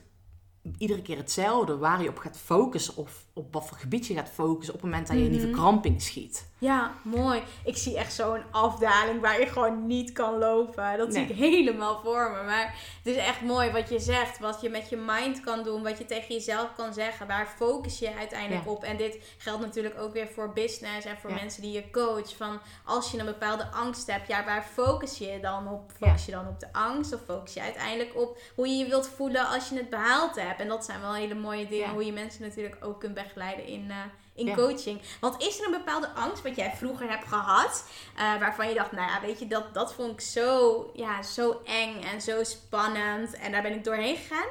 [0.79, 4.29] iedere keer hetzelfde waar je op gaat focussen, of op wat voor gebied je gaat
[4.35, 5.49] focussen op het moment dat je in die Mhm.
[5.49, 6.47] verkramping schiet.
[6.61, 7.43] Ja, mooi.
[7.65, 10.99] Ik zie echt zo'n afdaling waar je gewoon niet kan lopen.
[10.99, 12.43] Dat zie ik helemaal voor me.
[12.43, 12.75] Maar
[13.05, 14.39] het is echt mooi wat je zegt.
[14.39, 15.83] Wat je met je mind kan doen.
[15.83, 17.27] Wat je tegen jezelf kan zeggen.
[17.27, 18.71] Waar focus je uiteindelijk Ja.
[18.71, 18.85] op?
[18.85, 21.37] En dit geldt natuurlijk ook weer voor business en voor Ja.
[21.37, 22.37] mensen die je coach.
[22.37, 25.91] Van als je een bepaalde angst hebt, ja, waar focus je dan op?
[26.01, 27.15] Focus je dan op de angst?
[27.15, 30.61] Of focus je uiteindelijk op hoe je je wilt voelen als je het behaald hebt?
[30.61, 31.91] En dat zijn wel hele mooie dingen.
[31.91, 33.97] Hoe je mensen natuurlijk ook kunt begeleiden in, eh,
[34.35, 34.55] in Ja.
[34.55, 35.01] coaching.
[35.21, 37.85] Want is er een bepaalde angst wat jij vroeger hebt gehad,
[38.17, 41.61] eh, waarvan je dacht, nou ja, weet je, dat, dat vond ik zo, ja, zo
[41.65, 44.47] eng en zo spannend en daar ben ik doorheen gegaan?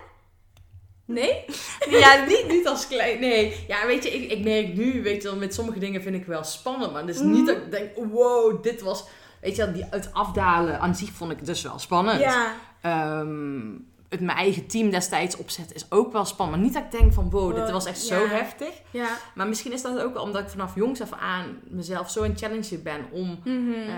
[1.05, 1.45] Nee?
[1.89, 3.19] Ja, niet, niet als klein.
[3.19, 3.65] Nee.
[3.67, 6.25] Ja, weet je, ik, ik merk nu, weet je wel, met sommige dingen vind ik
[6.25, 6.91] wel spannend.
[6.91, 9.03] Maar het is niet dat ik denk, wow, dit was...
[9.41, 12.19] Weet je wel, die uit afdalen aan zich vond ik dus wel spannend.
[12.19, 12.53] Ja.
[12.81, 13.71] Ehm,
[14.10, 16.58] het mijn eigen team destijds opzetten is ook wel spannend.
[16.58, 18.17] Maar niet dat ik denk van, wow, dit was echt ja.
[18.17, 18.74] zo heftig.
[18.91, 19.08] Ja.
[19.36, 22.38] Maar misschien is dat ook wel omdat ik vanaf jongs af aan mezelf zo een
[22.38, 23.72] challenge ben om Mhm.
[23.89, 23.96] eh,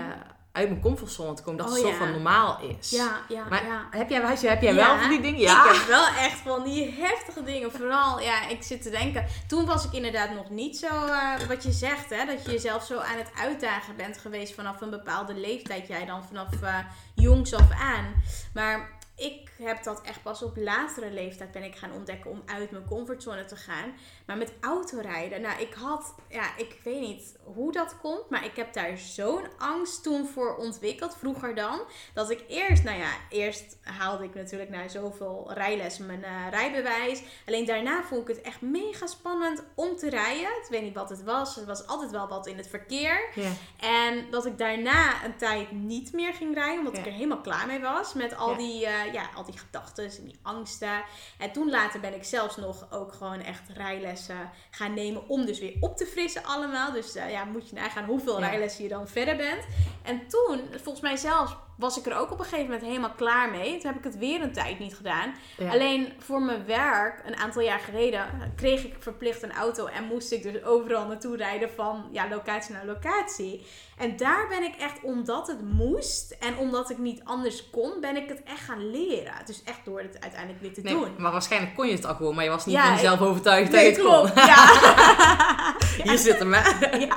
[0.52, 1.58] uit mijn comfortzone te komen.
[1.58, 1.96] Dat Oh, het zo ja.
[1.96, 2.90] van normaal is.
[2.90, 3.86] ja, ja, Maar ja.
[3.90, 5.40] heb jij, heb jij wel van die dingen?
[5.40, 5.64] Ja.
[5.64, 7.72] Ik heb wel echt van die heftige dingen.
[7.72, 9.24] Vooral, ja, ik zit te denken.
[9.48, 12.24] Toen was ik inderdaad nog niet zo, eh, wat je zegt, hè.
[12.26, 15.86] Dat je jezelf zo aan het uitdagen bent geweest vanaf een bepaalde leeftijd.
[15.88, 16.74] Jij dan vanaf eh,
[17.14, 18.22] jongs af aan.
[18.54, 22.70] Maar ik heb dat echt pas op latere leeftijd ben ik gaan ontdekken om uit
[22.70, 23.92] mijn comfortzone te gaan.
[24.26, 28.56] Maar met autorijden, nou ik had, ja, ik weet niet hoe dat komt, maar ik
[28.56, 31.80] heb daar zo'n angst toen voor ontwikkeld, vroeger dan.
[32.14, 37.22] Dat ik eerst, nou ja, eerst haalde ik natuurlijk na zoveel rijlessen mijn eh, rijbewijs.
[37.46, 40.48] Alleen daarna vond ik het echt mega spannend om te rijden.
[40.62, 41.56] Ik weet niet wat het was.
[41.56, 43.28] Het was altijd wel wat in het verkeer.
[43.76, 47.66] En dat ik daarna een tijd niet meer ging rijden, omdat ik er helemaal klaar
[47.66, 48.14] mee was.
[48.14, 51.02] Met al die, eh, ja, al die gedachten en die angsten.
[51.38, 55.58] En toen later ben ik zelfs nog ook gewoon echt rijlessen gaan nemen om dus
[55.58, 56.92] weer op te frissen allemaal.
[56.92, 58.48] Dus eh, ja, moet je nagaan hoeveel Ja.
[58.48, 59.64] rijlessen je dan verder bent.
[60.02, 63.50] En toen, volgens mij zelfs, was ik er ook op een gegeven moment helemaal klaar
[63.50, 63.72] mee.
[63.78, 65.34] Toen heb ik het weer een tijd niet gedaan.
[65.56, 65.70] Ja.
[65.70, 70.32] Alleen voor mijn werk, een aantal jaar geleden, kreeg ik verplicht een auto en moest
[70.32, 73.66] ik dus overal naartoe rijden van ja, locatie naar locatie.
[73.98, 78.16] En daar ben ik echt, omdat het moest en omdat ik niet anders kon, ben
[78.16, 79.32] ik het echt gaan leren.
[79.44, 81.14] Dus echt door het uiteindelijk weer te Nee, doen.
[81.18, 83.70] maar waarschijnlijk kon je het al gewoon, maar je was niet Ja, van jezelf overtuigd
[83.70, 84.32] Nee, dat je het klopt.
[84.34, 84.44] kon.
[84.44, 85.76] Ja.
[86.04, 86.96] Hier zit hem, hè?
[86.96, 87.16] ja.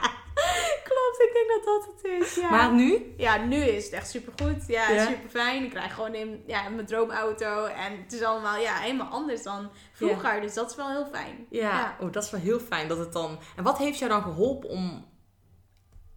[1.27, 2.35] Ik denk dat dat het is.
[2.35, 2.49] Ja.
[2.49, 3.13] Maar nu?
[3.17, 4.67] Ja, nu is het echt supergoed.
[4.67, 5.05] Ja, Ja?
[5.05, 5.63] super fijn.
[5.63, 7.65] Ik rijd gewoon in ja, mijn droomauto.
[7.65, 10.41] En het is allemaal ja, helemaal anders dan vroeger.
[10.41, 11.45] Dus dat is wel heel fijn.
[11.49, 11.59] Ja.
[11.61, 11.97] Ja.
[11.99, 13.39] Oh, dat is wel heel fijn dat het dan...
[13.55, 15.05] En wat heeft jou dan geholpen om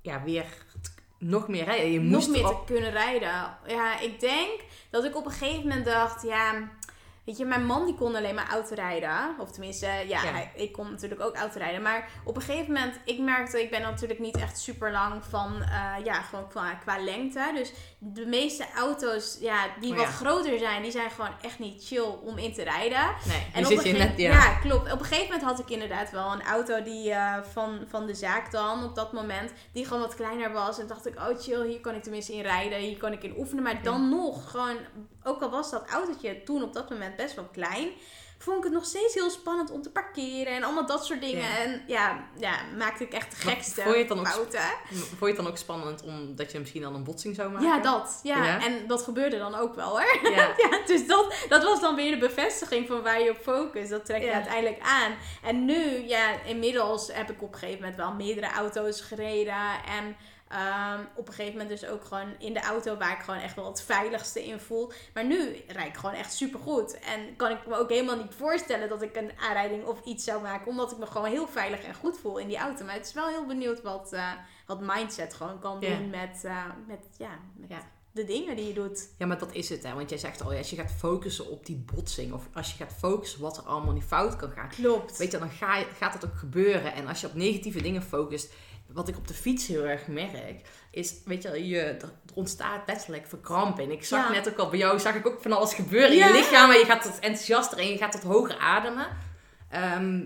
[0.03, 0.47] ja, weer
[1.19, 1.93] nog meer rijden?
[1.93, 3.57] Je Nog moest meer erop- te kunnen rijden.
[3.67, 6.69] Ja, ik denk dat ik op een gegeven moment dacht, ja...
[7.27, 9.35] Weet je, mijn man die kon alleen maar autorijden.
[9.39, 10.19] Of tenminste, ja, Ja.
[10.33, 11.83] hij- ik kon natuurlijk ook autorijden.
[11.83, 15.63] Maar op een gegeven moment, ik merkte, ik ben natuurlijk niet echt super lang van,
[15.63, 17.51] eh, ja, gewoon qua, qua lengte.
[17.55, 20.11] Dus de meeste auto's, ja, die Oh wat ja.
[20.13, 23.07] groter zijn, die zijn gewoon echt niet chill om in te rijden.
[23.27, 24.17] Nee, En op zit een je net...
[24.19, 24.31] Ja.
[24.31, 24.59] ja.
[24.59, 24.93] klopt.
[24.93, 28.15] Op een gegeven moment had ik inderdaad wel een auto die eh, van, van de
[28.15, 30.79] zaak dan op dat moment, die gewoon wat kleiner was.
[30.79, 33.35] En dacht ik, oh chill, hier kan ik tenminste in rijden, hier kan ik in
[33.39, 33.63] oefenen.
[33.63, 34.77] Maar dan nog, gewoon,
[35.27, 37.89] ook al was dat autootje toen op dat moment best wel klein,
[38.39, 41.43] vond ik het nog steeds heel spannend om te parkeren en allemaal dat soort dingen.
[41.43, 41.59] Ja.
[41.59, 44.61] En ja, ja, maakte ik echt de gekste vond je het dan ook fouten.
[44.91, 47.67] Vond je het dan ook spannend omdat je misschien dan een botsing zou maken?
[47.67, 48.21] Ja, dat.
[48.23, 48.45] Ja.
[48.45, 48.65] Ja?
[48.65, 50.19] En dat gebeurde dan ook wel hoor.
[50.23, 50.55] Ja.
[50.71, 53.91] Ja, dus dat, dat was dan weer de bevestiging van waar je op focust.
[53.91, 55.15] Dat trek je uiteindelijk aan.
[55.43, 59.55] En nu, ja, inmiddels heb ik op een gegeven moment wel meerdere auto's gereden.
[59.99, 60.17] En
[60.49, 63.55] ehm, op een gegeven moment dus ook gewoon in de auto waar ik gewoon echt
[63.57, 64.93] wel het veiligste in voel.
[65.15, 66.99] Maar nu rijd ik gewoon echt supergoed.
[66.99, 70.43] En kan ik me ook helemaal niet voorstellen dat ik een aanrijding of iets zou
[70.43, 70.67] maken.
[70.67, 72.85] Omdat ik me gewoon heel veilig en goed voel in die auto.
[72.85, 74.33] Maar het is wel heel benieuwd wat, eh,
[74.67, 77.79] wat mindset gewoon kan doen met, eh, met, ja, met Ja.
[78.13, 79.09] de dingen die je doet.
[79.19, 79.95] Ja, maar dat is het, hè.
[79.95, 82.33] Want jij zegt al, als je gaat focussen op die botsing...
[82.33, 84.69] of als je gaat focussen wat er allemaal niet fout kan gaan...
[84.69, 85.17] Klopt.
[85.19, 86.93] Weet je, dan ga gaat dat ook gebeuren.
[86.95, 88.53] En als je op negatieve dingen focust...
[88.93, 90.69] Wat ik op de fiets heel erg merk...
[90.91, 93.93] is, weet je, je er ontstaat letterlijk verkramping.
[93.93, 94.33] Ik zag Ja.
[94.33, 94.99] net ook al bij jou...
[95.01, 96.27] zag ik ook van alles gebeuren in Ja.
[96.27, 96.71] je lichaam...
[96.71, 99.07] en je gaat wat enthousiaster en je gaat wat hoger ademen.
[99.71, 100.23] Ehm,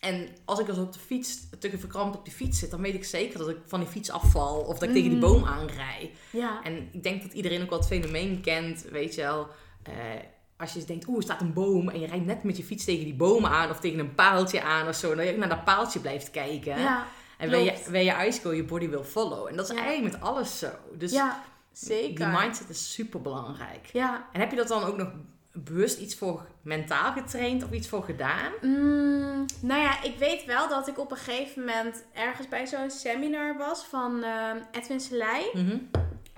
[0.00, 2.70] en als ik dus op de fiets, te verkrampt op die fiets zit...
[2.70, 4.60] dan weet ik zeker dat ik van die fiets afval...
[4.60, 5.26] of dat ik tegen die Mhm.
[5.28, 6.10] boom aanrij.
[6.32, 6.60] Ja.
[6.62, 9.48] En ik denk dat iedereen ook wel het fenomeen kent, weet je wel.
[9.82, 9.92] eh,
[10.56, 12.84] als je denkt, oeh, er staat een boom en je rijdt net met je fiets
[12.84, 15.14] tegen die boom aan of tegen een paaltje aan of zo.
[15.14, 16.78] Dat je ook naar dat paaltje blijft kijken.
[16.80, 17.06] Ja,
[17.40, 19.46] en waar je, je eyes go, je body will follow.
[19.48, 19.82] En dat is Ja.
[19.82, 20.68] eigenlijk met alles zo.
[20.98, 22.14] Dus ja zeker.
[22.30, 23.86] die mindset is super belangrijk.
[23.92, 24.28] Ja.
[24.32, 25.08] En heb je dat dan ook nog
[25.52, 28.52] bewust iets voor mentaal getraind of iets voor gedaan?
[28.60, 32.90] Mm, nou ja, ik weet wel dat ik op een gegeven moment ergens bij zo'n
[32.90, 35.44] seminar was van ehm, Edwin Selei.
[35.52, 35.76] Mhm.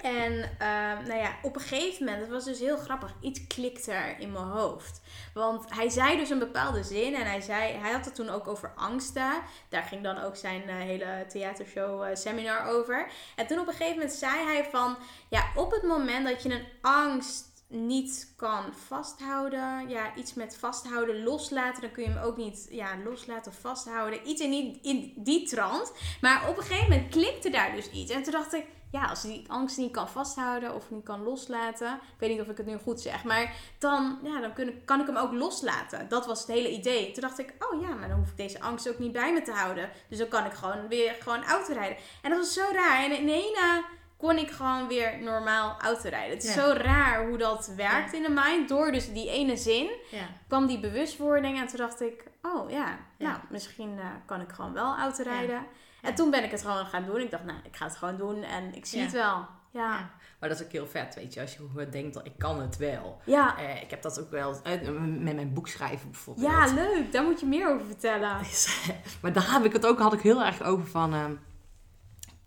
[0.03, 3.93] En ehm, nou ja, op een gegeven moment, het was dus heel grappig, iets klikte
[3.93, 5.01] er in mijn hoofd.
[5.35, 8.47] Want hij zei dus een bepaalde zin en hij zei, hij had het toen ook
[8.47, 9.33] over angsten.
[9.69, 13.11] Daar ging dan ook zijn eh, hele theatershow eh, seminar over.
[13.37, 14.97] En toen op een gegeven moment zei hij van,
[15.29, 21.23] ja, op het moment dat je een angst niet kan vasthouden, ja, iets met vasthouden,
[21.23, 24.29] loslaten, dan kun je hem ook niet, ja, loslaten of vasthouden.
[24.29, 25.93] Iets in die, in die trant.
[26.21, 28.13] Maar op een gegeven moment klikte daar dus iets.
[28.13, 31.93] En toen dacht ik, ja, als die angst niet kan vasthouden of niet kan loslaten.
[31.95, 33.25] Ik weet niet of ik het nu goed zeg.
[33.25, 36.09] Maar dan, ja, dan kun, kan ik hem ook loslaten.
[36.09, 37.13] Dat was het hele idee.
[37.13, 39.43] Toen dacht ik, oh ja, maar dan hoef ik deze angst ook niet bij me
[39.43, 39.91] te houden.
[40.09, 41.97] Dus dan kan ik gewoon weer gewoon autorijden.
[42.23, 43.05] En dat was zo raar.
[43.05, 43.85] En in ene
[44.17, 46.35] kon ik gewoon weer normaal autorijden.
[46.37, 46.61] Het is Ja.
[46.67, 48.69] zo raar hoe dat werkt in de mind.
[48.69, 50.27] Door dus die ene zin Ja.
[50.49, 51.61] kwam die bewustwording.
[51.61, 53.31] En toen dacht ik, oh ja, Ja.
[53.31, 55.67] nou, misschien eh, kan ik gewoon wel autorijden.
[56.03, 57.21] En toen ben ik het gewoon gaan doen.
[57.21, 59.47] Ik dacht, nou, ik ga het gewoon doen en ik zie het wel.
[59.71, 60.11] Ja.
[60.41, 61.41] Maar dat is ook heel vet, weet je.
[61.41, 63.21] Als je denkt, dat ik kan het wel.
[63.25, 63.59] ja.
[63.59, 66.51] Eh, ik heb dat ook wel eh, met mijn boek schrijven bijvoorbeeld.
[66.51, 67.13] ja leuk.
[67.13, 68.37] Daar moet je meer over vertellen.
[69.23, 71.35] maar daar heb ik het ook, had ik heel erg over van, ehm,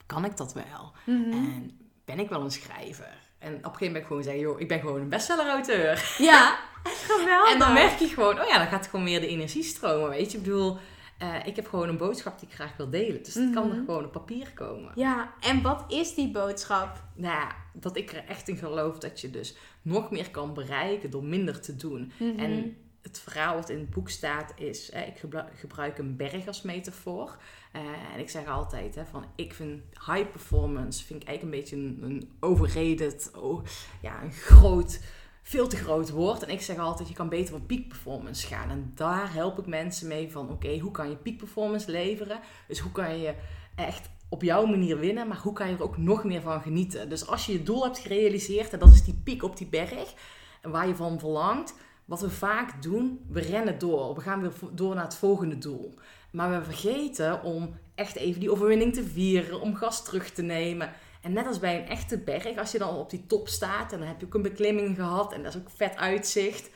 [0.06, 0.92] kan ik dat wel?
[1.06, 1.32] Mhm.
[1.32, 3.24] En ben ik wel een schrijver?
[3.46, 6.16] En op een gegeven moment ben ik gewoon zeggen, joh, ik ben gewoon een bestseller-auteur.
[6.18, 6.60] Ja,
[7.08, 7.54] geweldig.
[7.54, 10.32] En dan merk je gewoon, oh ja, dan gaat gewoon weer de energie stromen, weet
[10.32, 10.38] je.
[10.38, 10.78] Ik bedoel,
[11.18, 13.24] eh, ik heb gewoon een boodschap die ik graag wil delen.
[13.24, 13.86] Dus het kan er Mhm.
[13.86, 14.92] gewoon op papier komen.
[14.96, 17.04] Ja, en wat is die boodschap?
[17.16, 21.10] Nou ja, dat ik er echt in geloof dat je dus nog meer kan bereiken
[21.10, 22.12] door minder te doen.
[22.18, 22.40] Mhm.
[22.40, 26.62] En het verhaal wat in het boek staat is, ik gebru- gebruik een berg als
[26.62, 27.38] metafoor.
[27.72, 27.82] Eh,
[28.14, 32.30] en ik zeg altijd, van, ik vind high performance, vind ik eigenlijk een beetje een,
[32.42, 33.64] een oh,
[34.02, 35.00] ja, een groot,
[35.42, 36.44] veel te groot woord.
[36.44, 38.70] En ik zeg altijd, je kan beter voor peak performance gaan.
[38.70, 42.40] En daar help ik mensen mee van, oké, hoe kan je peak performance leveren?
[42.68, 43.34] Dus hoe kan je
[43.76, 47.10] echt op jouw manier winnen, maar hoe kan je er ook nog meer van genieten?
[47.10, 50.14] Dus als je je doel hebt gerealiseerd, en dat is die piek op die berg,
[50.62, 51.74] waar je van verlangt,
[52.06, 54.16] wat we vaak doen, we rennen door.
[54.16, 55.94] We gaan weer door naar het volgende doel.
[56.32, 60.94] Maar we vergeten om echt even die overwinning te vieren, om gas terug te nemen.
[61.22, 64.00] En net als bij een echte berg, als je dan op die top staat en
[64.00, 66.70] dan heb je ook een beklimming gehad en dat is ook vet uitzicht.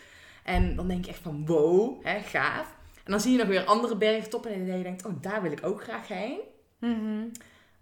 [0.43, 2.75] En dan denk je echt van wow, hè, gaaf.
[3.03, 5.65] En dan zie je nog weer andere bergtoppen en je denkt, oh daar wil ik
[5.65, 6.39] ook graag heen.
[6.79, 7.27] Mhm.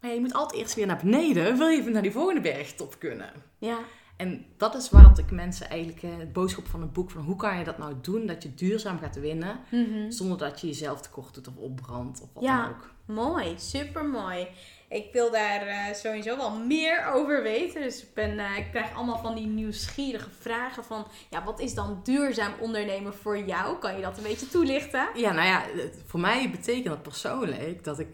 [0.02, 2.96] Maar je moet altijd eerst weer naar beneden, wil je even naar die volgende bergtop
[3.00, 3.32] kunnen.
[3.58, 3.78] Ja,
[4.18, 7.36] En dat is wat ik mensen eigenlijk, eh, het boodschap van het boek, van hoe
[7.36, 10.12] kan je dat nou doen, dat je duurzaam gaat winnen, Mhm.
[10.12, 12.62] zonder dat je jezelf tekort doet of opbrandt of wat Ja.
[12.62, 12.96] dan ook.
[13.06, 13.54] mooi.
[13.58, 14.48] Super mooi.
[14.90, 17.82] Ik wil daar eh, sowieso wel meer over weten.
[17.82, 21.08] Dus ik, ben, eh, ik krijg allemaal van die nieuwsgierige vragen van...
[21.30, 23.78] Ja, wat is dan duurzaam ondernemen voor jou?
[23.80, 25.08] Kan je dat een beetje toelichten?
[25.16, 25.64] Ja, nou ja,
[26.06, 28.08] voor mij betekent dat persoonlijk dat ik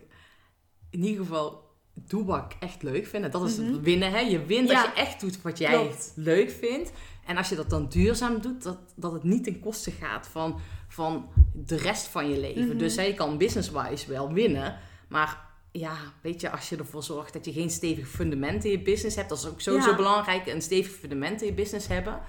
[0.89, 3.23] in ieder geval doe wat ik echt leuk vind.
[3.23, 3.81] En dat is Mhm.
[3.81, 4.19] winnen, hè.
[4.19, 4.81] Je wint Ja.
[4.81, 6.11] als je echt doet wat jij Klopt.
[6.15, 6.91] leuk vindt.
[7.25, 10.59] En als je dat dan duurzaam doet, dat, dat het niet ten koste gaat van,
[10.87, 12.67] van de rest van je leven.
[12.67, 12.77] Mhm.
[12.77, 14.77] Dus hè, je kan business-wise wel winnen,
[15.07, 15.51] maar...
[15.75, 19.15] Ja, weet je, als je ervoor zorgt dat je geen stevig fundament in je business
[19.15, 19.95] hebt, dat is ook sowieso Ja.
[19.95, 22.19] belangrijk, een stevig fundament in je business hebben.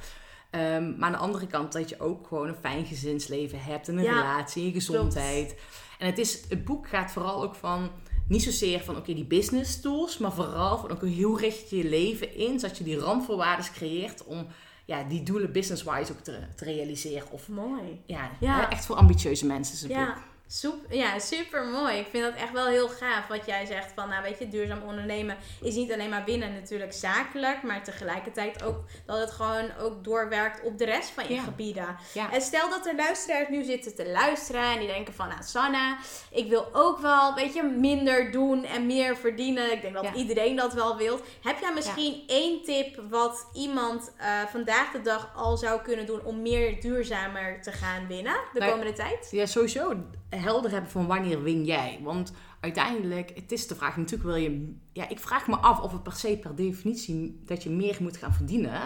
[0.51, 3.97] Ehm, maar aan de andere kant dat je ook gewoon een fijn gezinsleven hebt en
[3.99, 5.61] een Ja, relatie, je gezondheid.
[5.99, 7.91] En het, is, het boek gaat vooral ook van,
[8.29, 11.89] niet zozeer van oké die business tools, maar vooral van oké hoe richt je je
[11.89, 14.47] leven in, zodat je die randvoorwaarden creëert om
[14.87, 17.31] ja, die doelen business-wise ook te, te realiseren.
[17.31, 18.01] Of Mooi.
[18.07, 18.61] ja, Ja.
[18.61, 20.23] hè, echt voor ambitieuze mensen is het Ja, boek.
[20.47, 21.97] Soep, ja, super mooi.
[21.99, 23.93] Ik vind dat echt wel heel gaaf wat jij zegt.
[23.95, 27.63] Van, nou weet je, duurzaam ondernemen is niet alleen maar winnen natuurlijk zakelijk.
[27.63, 28.77] Maar tegelijkertijd ook
[29.07, 31.43] dat het gewoon ook doorwerkt op de rest van je Ja.
[31.43, 31.97] gebieden.
[32.15, 32.33] Ja.
[32.33, 35.97] En stel dat er luisteraars nu zitten te luisteren en die denken van, nou Sanna,
[36.31, 39.73] ik wil ook wel, weet je, minder doen en meer verdienen.
[39.73, 40.15] Ik denk dat Ja.
[40.15, 41.21] iedereen dat wel wil.
[41.43, 46.25] Heb jij misschien één tip wat iemand eh, vandaag de dag al zou kunnen doen
[46.25, 49.29] om meer duurzamer te gaan winnen de Nou, komende tijd?
[49.31, 49.95] Ja, sowieso
[50.37, 51.99] helder hebben van wanneer win jij.
[52.03, 54.75] Want uiteindelijk, het is de vraag, natuurlijk wil je...
[54.93, 58.17] Ja, ik vraag me af of het per se per definitie dat je meer moet
[58.17, 58.81] gaan verdienen.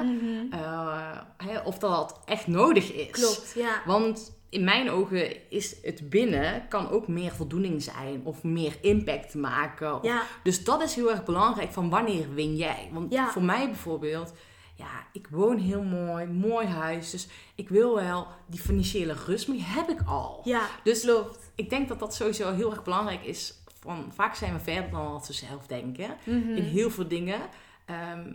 [0.50, 3.11] eh, hè, of dat echt nodig is.
[3.11, 3.82] Klopt, ja.
[3.87, 9.34] Want in mijn ogen is het binnen kan ook meer voldoening zijn of meer impact
[9.34, 9.94] maken.
[9.94, 12.88] Of- Ja, Dus dat is heel erg belangrijk van wanneer win jij.
[12.92, 13.28] Want Ja.
[13.30, 14.32] voor mij bijvoorbeeld,
[14.78, 17.10] ja, ik woon heel mooi, mooi huis.
[17.10, 20.40] Dus ik wil wel die financiële rust, maar die heb ik al.
[20.44, 21.50] ja, Dus klopt.
[21.54, 23.54] ik denk dat dat sowieso heel erg belangrijk is.
[23.80, 26.16] Van, vaak zijn we verder dan wat we zelf denken.
[26.24, 26.56] Mhm.
[26.56, 27.40] In heel veel dingen.
[27.84, 28.32] Ehm,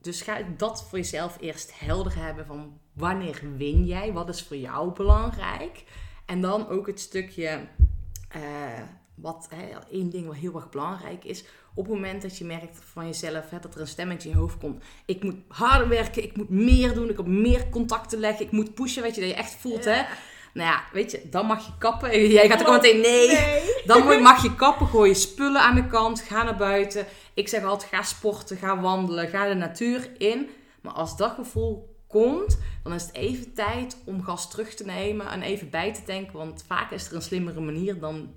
[0.00, 4.12] dus ga dat voor jezelf eerst helder hebben van wanneer win jij?
[4.12, 5.84] Wat is voor jou belangrijk?
[6.26, 7.68] En dan ook het stukje,
[8.28, 8.40] eh,
[9.14, 11.44] wat hè, één ding wat heel erg belangrijk is.
[11.74, 14.40] Op het moment dat je merkt van jezelf hè, dat er een stemmetje in je
[14.40, 14.82] hoofd komt.
[15.06, 18.74] Ik moet harder werken, ik moet meer doen, ik moet meer contacten leggen, ik moet
[18.74, 19.02] pushen.
[19.02, 20.02] Weet je, dat je echt voelt hè.
[20.54, 22.28] Nou ja, weet je, dan mag je kappen.
[22.30, 23.62] Jij gaat er gewoon meteen nee.
[23.86, 27.06] Dan moet- mag je kappen, gooi je spullen aan de kant, ga naar buiten.
[27.34, 30.48] Ik zeg altijd, ga sporten, ga wandelen, ga de natuur in.
[30.82, 35.28] Maar als dat gevoel komt, dan is het even tijd om gas terug te nemen
[35.30, 36.38] en even bij te denken.
[36.38, 38.34] Want vaak is er een slimmere manier dan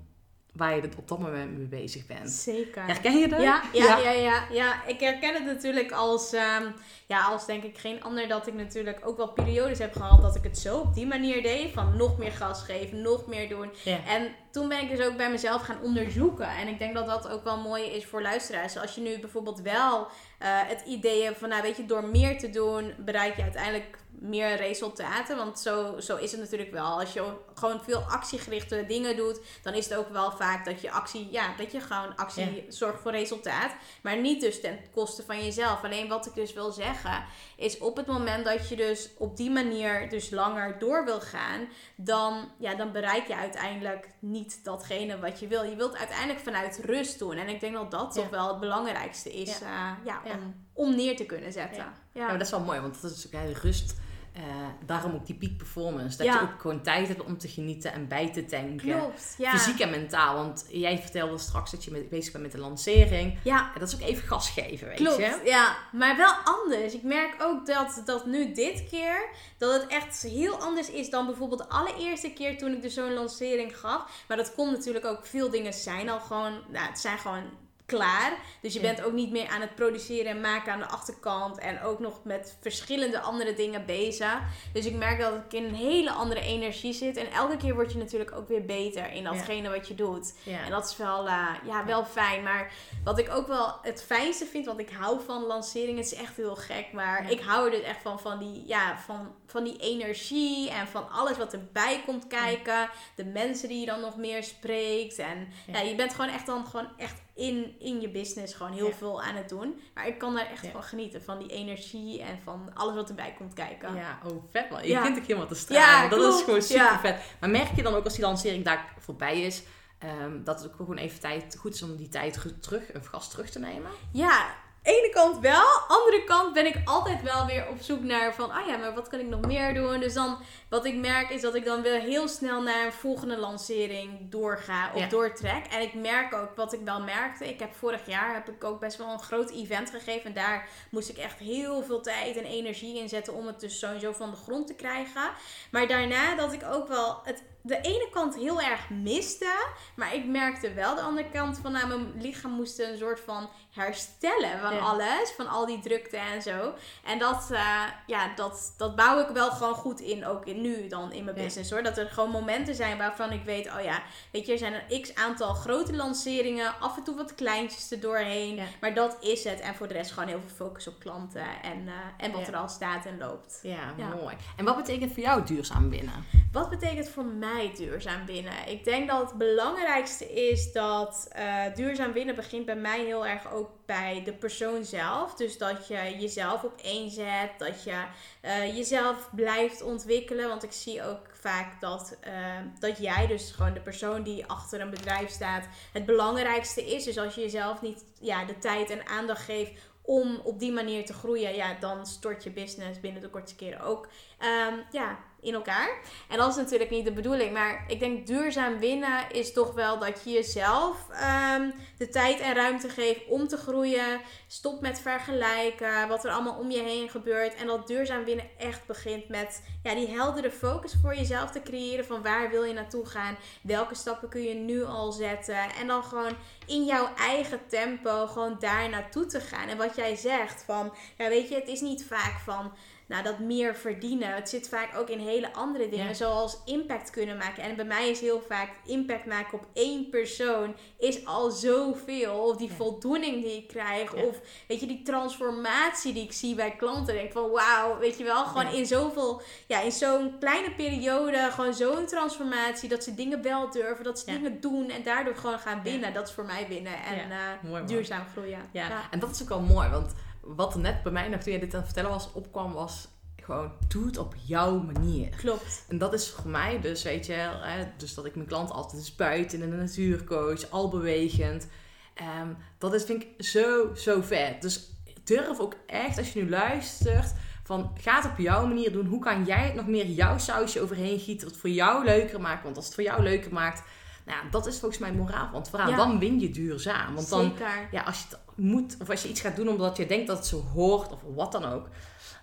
[0.58, 2.30] waar je op dat moment mee bezig bent.
[2.30, 2.86] Zeker.
[2.86, 3.42] Herken je dat?
[3.42, 4.86] Ja, ja, ja, ja, ja.
[4.86, 6.64] Ik herken het natuurlijk als, ehm,
[7.06, 10.36] ja, als denk ik geen ander dat ik natuurlijk ook wel periodes heb gehad dat
[10.36, 11.72] ik het zo op die manier deed.
[11.72, 13.70] Van nog meer gas geven, nog meer doen.
[13.84, 13.98] Ja.
[14.06, 16.48] En toen ben ik dus ook bij mezelf gaan onderzoeken.
[16.48, 18.78] En ik denk dat dat ook wel mooi is voor luisteraars.
[18.78, 20.06] Als je nu bijvoorbeeld wel
[20.38, 23.98] eh, het idee hebt van, nou weet je, door meer te doen bereik je uiteindelijk
[24.20, 25.36] meer resultaten.
[25.36, 27.00] Want zo, zo is het natuurlijk wel.
[27.00, 30.90] Als je gewoon veel actiegerichte dingen doet, dan is het ook wel vaak dat je
[30.90, 33.72] actie, ja, dat je gewoon actie zorgt voor resultaat.
[34.02, 35.84] Maar niet dus ten koste van jezelf.
[35.84, 37.24] Alleen wat ik dus wil zeggen,
[37.56, 41.68] is op het moment dat je dus op die manier dus langer door wil gaan,
[41.96, 45.62] dan, ja, dan bereik je uiteindelijk niet datgene wat je wil.
[45.62, 47.36] Je wilt uiteindelijk vanuit rust doen.
[47.36, 48.20] En ik denk dat dat Ja.
[48.22, 49.98] toch wel het belangrijkste is Ja.
[50.04, 50.20] Ja.
[50.24, 51.76] om, om neer te kunnen zetten.
[51.78, 51.92] Ja.
[52.12, 52.20] Ja.
[52.20, 53.94] Ja, maar dat is wel mooi, want dat is natuurlijk hè, rust.
[54.32, 54.42] Eh,
[54.86, 56.16] daarom ook die peak performance.
[56.16, 56.32] Dat Ja.
[56.34, 58.98] je ook gewoon tijd hebt om te genieten en bij te tanken.
[58.98, 59.50] Klopt, ja.
[59.50, 60.34] Fysiek en mentaal.
[60.34, 63.38] Want jij vertelde straks dat je met- bezig bent met de lancering.
[63.44, 65.40] Ja, En dat is ook even gas geven, weet Klopt, je.
[65.44, 65.76] ja.
[65.92, 66.94] Maar wel anders.
[66.94, 71.26] Ik merk ook dat, dat nu dit keer, dat het echt heel anders is dan
[71.26, 74.24] bijvoorbeeld de allereerste keer toen ik dus zo'n lancering gaf.
[74.28, 77.42] Maar dat komt natuurlijk ook, veel dingen zijn al gewoon, nou, het zijn gewoon
[77.88, 78.32] klaar.
[78.60, 78.86] Dus je Ja.
[78.94, 81.58] bent ook niet meer aan het produceren en maken aan de achterkant.
[81.58, 84.38] En ook nog met verschillende andere dingen bezig.
[84.72, 87.16] Dus ik merk dat ik in een hele andere energie zit.
[87.16, 90.34] En elke keer word je natuurlijk ook weer beter in datgene wat je doet.
[90.42, 90.64] Ja.
[90.64, 92.42] En dat is wel, eh, ja, wel fijn.
[92.42, 92.72] Maar
[93.04, 95.96] wat ik ook wel het fijnste vind, want ik hou van lanceringen.
[96.02, 98.98] Het is echt heel gek, maar ik hou er dus echt van, van die, ja,
[98.98, 102.90] van, van die energie en van alles wat erbij komt kijken.
[103.14, 105.18] De mensen die je dan nog meer spreekt.
[105.18, 105.80] En Ja.
[105.80, 108.92] je bent gewoon echt dan gewoon echt in, in je business gewoon heel Ja.
[108.94, 109.80] veel aan het doen.
[109.94, 110.70] Maar ik kan daar echt Ja.
[110.70, 113.94] van genieten, van die energie en van alles wat erbij komt kijken.
[113.94, 114.82] Ja, oh vet man.
[114.82, 115.08] Je Ja.
[115.08, 115.86] ook helemaal te stralen.
[116.02, 116.34] Ja, dat klopt.
[116.38, 117.20] is gewoon super vet.
[117.40, 119.62] Maar merk je dan ook als die lancering daar voorbij is,
[119.98, 123.30] ehm, dat het ook gewoon even tijd, goed is om die tijd terug, een gas
[123.30, 123.90] terug te nemen?
[124.12, 124.46] Ja,
[124.82, 125.66] ene kant wel.
[125.88, 129.08] Andere kant ben ik altijd wel weer op zoek naar van, ah ja, maar wat
[129.08, 130.00] kan ik nog meer doen?
[130.00, 130.38] Dus dan,
[130.68, 134.90] wat ik merk is dat ik dan weer heel snel naar een volgende lancering doorga
[134.94, 135.08] of Ja.
[135.08, 135.66] doortrek.
[135.66, 138.80] En ik merk ook, wat ik wel merkte, ik heb vorig jaar heb ik ook
[138.80, 140.24] best wel een groot event gegeven.
[140.24, 143.78] En daar moest ik echt heel veel tijd en energie in zetten om het dus
[143.78, 145.30] sowieso van de grond te krijgen.
[145.70, 149.66] Maar daarna dat ik ook wel het de ene kant heel erg miste.
[149.96, 153.48] Maar ik merkte wel de andere kant van, nou, mijn lichaam moest een soort van
[153.70, 154.80] herstellen van Ja.
[154.80, 155.32] alles.
[155.36, 156.74] Van al die drukte en zo.
[157.04, 160.88] En dat, eh, ja, dat, dat bouw ik wel gewoon goed in, ook in, nu
[160.88, 161.42] dan in mijn Ja.
[161.42, 161.82] business hoor.
[161.82, 164.02] Dat er gewoon momenten zijn waarvan ik weet, oh ja,
[164.32, 166.72] weet je, er zijn een x aantal grote lanceringen.
[166.80, 168.54] Af en toe wat kleintjes er doorheen.
[168.54, 168.64] Ja.
[168.80, 169.60] Maar dat is het.
[169.60, 172.56] En voor de rest gewoon heel veel focus op klanten en, eh, en wat er
[172.56, 173.58] al staat en loopt.
[173.62, 174.08] Ja, Ja.
[174.08, 174.36] mooi.
[174.56, 176.24] En wat betekent voor jou duurzaam winnen?
[176.52, 178.68] Wat betekent voor mij duurzaam winnen?
[178.68, 183.52] Ik denk dat het belangrijkste is dat eh, duurzaam winnen begint bij mij heel erg
[183.52, 185.34] ook bij de persoon zelf.
[185.34, 188.04] Dus dat je jezelf op één zet, dat je
[188.40, 190.48] eh, jezelf blijft ontwikkelen.
[190.48, 192.32] Want ik zie ook vaak dat, eh,
[192.78, 197.04] dat jij dus gewoon de persoon die achter een bedrijf staat het belangrijkste is.
[197.04, 201.06] Dus als je jezelf niet ja, de tijd en aandacht geeft om op die manier
[201.06, 205.18] te groeien, ja, dan stort je business binnen de kortste keren ook ehm, ja,
[205.48, 205.98] in elkaar.
[206.28, 207.52] En dat is natuurlijk niet de bedoeling.
[207.52, 212.54] Maar ik denk duurzaam winnen is toch wel dat je jezelf ehm, de tijd en
[212.54, 214.20] ruimte geeft om te groeien.
[214.46, 217.54] Stop met vergelijken, wat er allemaal om je heen gebeurt.
[217.54, 222.04] En dat duurzaam winnen echt begint met ja, die heldere focus voor jezelf te creëren.
[222.04, 223.36] Van waar wil je naartoe gaan?
[223.62, 225.74] Welke stappen kun je nu al zetten?
[225.80, 229.68] En dan gewoon in jouw eigen tempo gewoon daar naartoe te gaan.
[229.68, 232.72] En wat jij zegt van, ja weet je, het is niet vaak van
[233.08, 234.34] nou, dat meer verdienen.
[234.34, 236.14] Het zit vaak ook in hele andere dingen, Ja.
[236.14, 237.62] zoals impact kunnen maken.
[237.62, 242.32] En bij mij is heel vaak impact maken op één persoon is al zoveel.
[242.34, 242.74] Of die Ja.
[242.74, 244.22] voldoening die ik krijg, Ja.
[244.22, 247.14] of weet je, die transformatie die ik zie bij klanten.
[247.14, 251.74] Denk van wauw, weet je wel, gewoon in zoveel, ja, in zo'n kleine periode, gewoon
[251.74, 255.82] zo'n transformatie, dat ze dingen wel durven, dat ze dingen doen en daardoor gewoon gaan
[255.82, 256.14] winnen.
[256.14, 258.60] Dat is voor mij winnen en eh, Mooi, duurzaam groeien.
[258.72, 258.88] Ja.
[259.10, 260.12] En dat is ook wel mooi, want
[260.56, 263.08] wat er net bij mij nog toen jij dit aan het vertellen was, opkwam, was
[263.42, 265.28] gewoon doe het op jouw manier.
[265.28, 265.84] Klopt.
[265.88, 269.00] En dat is voor mij dus, weet je, hè, dus dat ik mijn klant altijd
[269.00, 271.68] eens buiten in de natuur coach, al bewegend.
[272.14, 274.62] Ehm, dat is, vind ik zo, zo vet.
[274.62, 274.90] Dus
[275.24, 277.32] durf ook echt, als je nu luistert,
[277.64, 279.06] van ga het op jouw manier doen.
[279.06, 282.40] Hoe kan jij het nog meer jouw sausje overheen gieten, wat het voor jou leuker
[282.40, 282.62] maakt?
[282.62, 283.82] Want als het voor jou leuker maakt,
[284.26, 285.90] nou, ja, dat is volgens mij moraal van het verhaal.
[285.90, 285.96] Ja.
[285.96, 287.14] Dan win je duurzaam.
[287.14, 287.88] Want dan, Zeker.
[287.90, 290.36] ja, als je het moet, of als je iets gaat doen omdat je denkt dat
[290.36, 291.88] het zo hoort, of wat dan ook,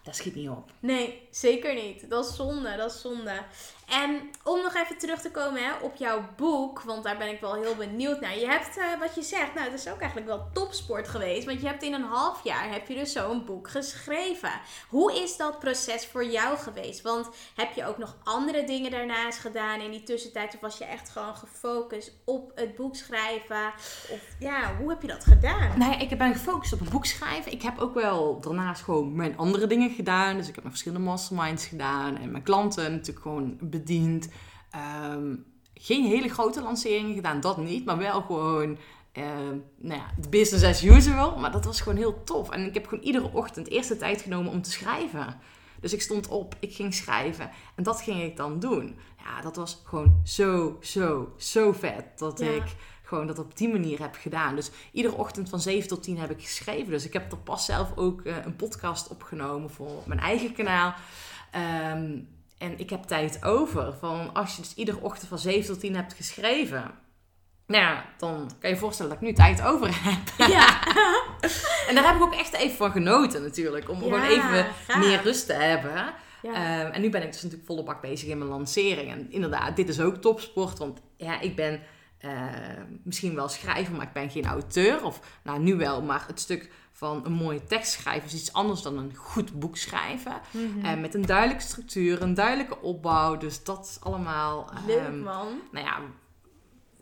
[0.03, 0.71] dat schiet niet op.
[0.79, 2.09] Nee, zeker niet.
[2.09, 3.41] Dat is zonde, dat is zonde.
[3.85, 7.41] En om nog even terug te komen hè, op jouw boek, want daar ben ik
[7.41, 8.39] wel heel benieuwd naar.
[8.39, 11.45] Je hebt, eh, wat je zegt, nou, het is ook eigenlijk wel topsport geweest.
[11.45, 14.51] Want je hebt in een half jaar, heb je dus zo'n boek geschreven.
[14.89, 17.01] Hoe is dat proces voor jou geweest?
[17.01, 20.53] Want heb je ook nog andere dingen daarnaast gedaan in die tussentijd?
[20.53, 23.73] Of was je echt gewoon gefocust op het boek schrijven?
[24.09, 25.79] Of ja, hoe heb je dat gedaan?
[25.79, 27.51] Nee, ik ben gefocust op een boek schrijven.
[27.51, 30.37] Ik heb ook wel daarnaast gewoon mijn andere dingen gedaan.
[30.37, 32.17] Dus ik heb mijn verschillende masterminds gedaan.
[32.17, 34.27] En mijn klanten natuurlijk gewoon bediend.
[34.71, 35.35] Ehm,
[35.73, 37.85] geen hele grote lanceringen gedaan, dat niet.
[37.85, 38.77] Maar wel gewoon
[39.11, 41.37] ehm, nou ja, business as usual.
[41.37, 42.49] Maar dat was gewoon heel tof.
[42.49, 45.39] En ik heb gewoon iedere ochtend eerst de tijd genomen om te schrijven.
[45.79, 47.49] Dus ik stond op, ik ging schrijven.
[47.75, 48.95] En dat ging ik dan doen.
[49.23, 52.05] Ja, dat was gewoon zo, zo, zo vet.
[52.15, 52.49] Dat Ja.
[52.49, 52.63] ik
[53.03, 54.55] gewoon dat op die manier heb gedaan.
[54.55, 56.91] Dus iedere ochtend van 7 tot 10 heb ik geschreven.
[56.91, 60.93] Dus ik heb er pas zelf ook eh, een podcast opgenomen voor mijn eigen kanaal.
[61.51, 62.17] Ehm,
[62.65, 63.93] en ik heb tijd over.
[63.99, 66.91] Van als je dus iedere ochtend van 7 tot 10 hebt geschreven.
[67.67, 70.47] Nou ja, dan kan je je voorstellen dat ik nu tijd over heb.
[70.49, 70.79] Ja,
[71.87, 73.89] En daar heb ik ook echt even van genoten natuurlijk.
[73.89, 74.65] Om Ja, gewoon even
[74.99, 76.13] meer rust te hebben.
[76.41, 76.53] ja.
[76.53, 79.11] Ehm, en nu ben ik dus natuurlijk volle bak bezig in mijn lancering.
[79.11, 80.77] En inderdaad, dit is ook topsport.
[80.77, 81.81] Want ja, ik ben
[83.03, 85.03] misschien wel schrijver, maar ik ben geen auteur.
[85.03, 88.81] Of nou, nu wel, maar het stuk van een mooie tekst schrijven is iets anders
[88.81, 90.33] dan een goed boek schrijven.
[90.83, 93.37] Eh, met een duidelijke structuur, een duidelijke opbouw.
[93.37, 94.69] Dus dat is allemaal...
[94.87, 95.47] Leuk ehm, man.
[95.71, 95.99] nou ja,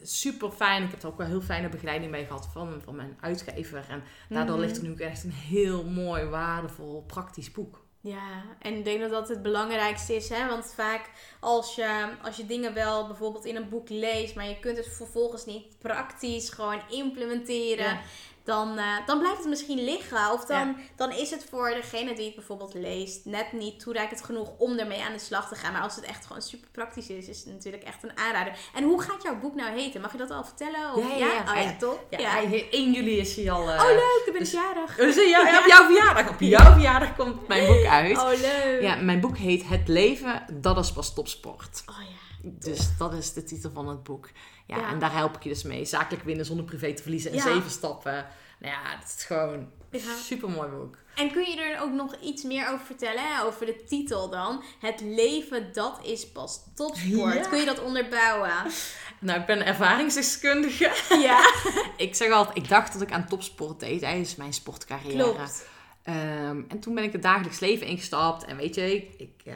[0.02, 0.84] super fijn.
[0.84, 3.86] Ik heb er ook wel heel fijne begeleiding mee gehad van, van mijn uitgever.
[3.90, 4.66] En daardoor Mhm.
[4.66, 7.83] ligt er nu ook echt een heel mooi, waardevol, praktisch boek.
[8.06, 10.48] Ja, en ik denk dat dat het belangrijkste is, hè?
[10.48, 14.60] Want vaak als je, als je dingen wel bijvoorbeeld in een boek leest, maar je
[14.60, 18.00] kunt het vervolgens niet praktisch gewoon implementeren.
[18.44, 20.32] Dan, eh, dan blijft het misschien liggen.
[20.32, 20.76] Of dan, Ja.
[20.96, 25.02] dan is het voor degene die het bijvoorbeeld leest net niet toereikend genoeg om ermee
[25.04, 25.74] aan de slag te gaan.
[25.74, 28.54] Maar als het echt gewoon super praktisch is, is het natuurlijk echt een aanrader.
[28.76, 30.02] En hoe gaat jouw boek nou heten?
[30.02, 30.94] Mag je dat al vertellen?
[30.96, 31.54] Of, Ja, ja, ja.
[31.56, 32.06] Oh ja, top.
[32.10, 32.30] Ja, Ja.
[32.30, 33.70] hij- 1 juli is hij al...
[33.72, 34.96] eh, Oh leuk, dan ben ik dus- jarig.
[35.06, 36.30] Dus, eh, ja, op jouw verjaardag.
[36.30, 38.18] Op jouw verjaardag komt mijn boek uit.
[38.18, 38.82] Oh leuk.
[38.82, 41.84] Ja, mijn boek heet Het leven, dat is pas topsport.
[41.86, 42.12] Oh ja.
[42.46, 44.30] Dus dat is de titel van het boek.
[44.68, 44.90] Ja, Ja.
[44.90, 45.86] en daar help ik je dus mee.
[45.86, 47.44] Zakelijk winnen zonder privé te verliezen en Ja.
[47.44, 48.26] zeven stappen.
[48.60, 50.00] Nou ja, het is gewoon Ja.
[50.00, 50.98] een super mooi boek.
[51.16, 53.22] En kun je er ook nog iets meer over vertellen?
[53.36, 53.44] Hè?
[53.44, 54.64] Over de titel dan.
[54.80, 57.34] Het leven, dat is pas topsport.
[57.44, 57.48] Ja.
[57.50, 58.52] Kun je dat onderbouwen?
[59.20, 60.92] Nou, ik ben ervaringsdeskundige.
[61.28, 61.54] Ja,
[61.98, 65.24] Ik zeg altijd, ik dacht dat ik aan topsport deed tijdens mijn sportcarrière.
[65.34, 65.68] klopt.
[66.04, 68.46] Ehm, en toen ben ik het dagelijks leven ingestapt.
[68.46, 69.56] En weet je, ik, ik eh,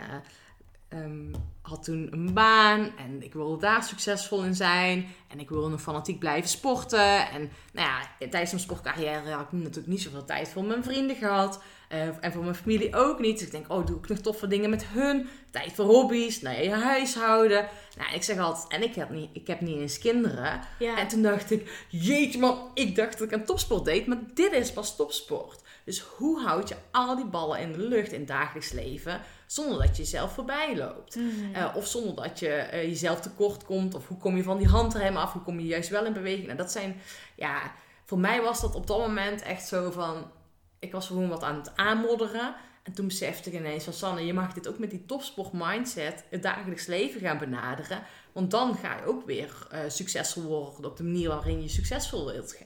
[0.90, 2.92] ehm, had toen een baan.
[2.98, 5.08] En ik wilde daar succesvol in zijn.
[5.28, 7.30] En ik wilde fanatiek blijven sporten.
[7.30, 11.16] En nou ja, tijdens mijn sportcarrière had ik natuurlijk niet zoveel tijd voor mijn vrienden
[11.16, 11.62] gehad.
[11.88, 13.38] Eh, en voor mijn familie ook niet.
[13.38, 15.30] Dus ik denk, oh, doe ik nog toffe dingen met hun.
[15.52, 17.68] Tijd voor hobby's, nou ja, je huishouden.
[17.98, 20.62] Nou, ik zeg altijd, en ik heb niet, ik heb niet eens kinderen.
[20.80, 20.98] Ja.
[20.98, 24.52] En toen dacht ik, jeetje man, ik dacht dat ik aan topsport deed, maar dit
[24.52, 25.62] is pas topsport.
[25.86, 29.78] Dus hoe houd je al die ballen in de lucht in het dagelijks leven zonder
[29.78, 31.16] dat je jezelf voorbij loopt?
[31.16, 31.54] Mhm.
[31.54, 33.96] Eh, of zonder dat je eh, jezelf tekort komt?
[33.96, 35.34] Of hoe kom je van die handrem af?
[35.34, 36.46] Hoe kom je juist wel in beweging?
[36.46, 37.02] Nou, dat zijn,
[37.36, 37.74] ja,
[38.06, 40.32] voor mij was dat op dat moment echt zo van,
[40.80, 42.56] ik was gewoon wat aan het aanmodderen.
[42.84, 46.24] En toen besefte ik ineens van Sanne, je mag dit ook met die topsport mindset
[46.30, 48.04] het dagelijks leven gaan benaderen.
[48.32, 52.26] Want dan ga je ook weer eh, succesvol worden op de manier waarin je succesvol
[52.26, 52.58] wilt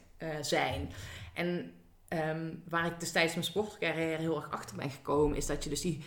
[0.41, 0.91] zijn.
[1.33, 1.73] En
[2.07, 5.81] ehm, waar ik tijdens mijn sportcarrière heel erg achter ben gekomen, is dat je dus
[5.81, 6.03] die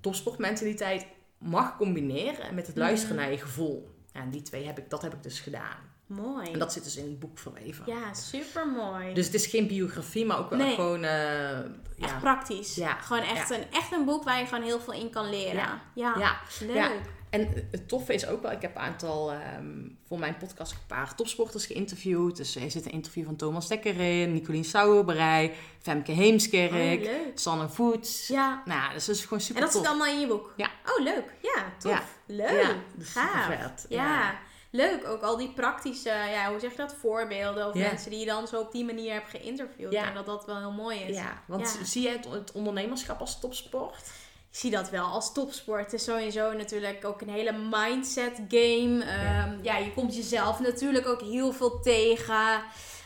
[0.00, 1.06] topsportmentaliteit
[1.38, 3.94] mag combineren met het luisteren naar je gevoel.
[4.12, 5.88] En die twee heb ik, dat heb ik dus gedaan.
[6.06, 6.52] Mooi.
[6.52, 7.84] En dat zit dus in het boek verweven.
[7.86, 9.14] Ja, super mooi.
[9.14, 10.74] Dus het is geen biografie, maar ook wel Nee.
[10.74, 11.04] gewoon...
[11.04, 12.18] echt ja.
[12.20, 12.74] praktisch.
[12.74, 12.94] Ja.
[13.00, 13.56] Gewoon echt, Ja.
[13.56, 15.54] Een, echt een boek waar je gewoon heel veel in kan leren.
[15.54, 15.80] Ja.
[15.94, 16.36] Ja, Ja.
[16.66, 17.00] leuk.
[17.30, 19.78] En het toffe is ook wel, ik heb een aantal, ehm,
[20.08, 22.36] voor mijn podcast een paar topsporters geïnterviewd.
[22.36, 25.52] Dus er zit een interview van Thomas Dekker in, Nicolien Sauerbrei,
[25.82, 27.10] Femke Heemskerk, Oh.
[27.34, 28.26] Sanne Voets.
[28.28, 28.62] Ja.
[28.64, 29.80] Nou, dus dat is gewoon super En dat tof.
[29.80, 30.52] zit allemaal in je boek?
[30.56, 30.70] Ja.
[30.96, 31.34] Oh, leuk.
[31.42, 31.92] Ja, tof.
[31.92, 32.02] Ja.
[32.26, 32.50] Leuk.
[32.62, 32.74] Ja,
[33.04, 33.46] Gaaf.
[33.46, 33.86] vet.
[33.88, 34.04] Ja.
[34.04, 34.38] Ja.
[34.70, 35.06] Leuk.
[35.08, 37.66] Ook al die praktische, ja, hoe zeg je dat, voorbeelden.
[37.68, 39.92] Of mensen die je dan zo op die manier hebt geïnterviewd.
[39.92, 40.08] Ja.
[40.08, 41.16] En dat dat wel heel mooi is.
[41.16, 44.10] Ja, want zie jij het, het ondernemerschap als topsport?
[44.50, 45.84] Ik zie dat wel als topsport.
[45.84, 49.04] Het is sowieso natuurlijk ook een hele mindset game.
[49.04, 49.76] Ehm, ja.
[49.76, 52.62] je komt jezelf natuurlijk ook heel veel tegen.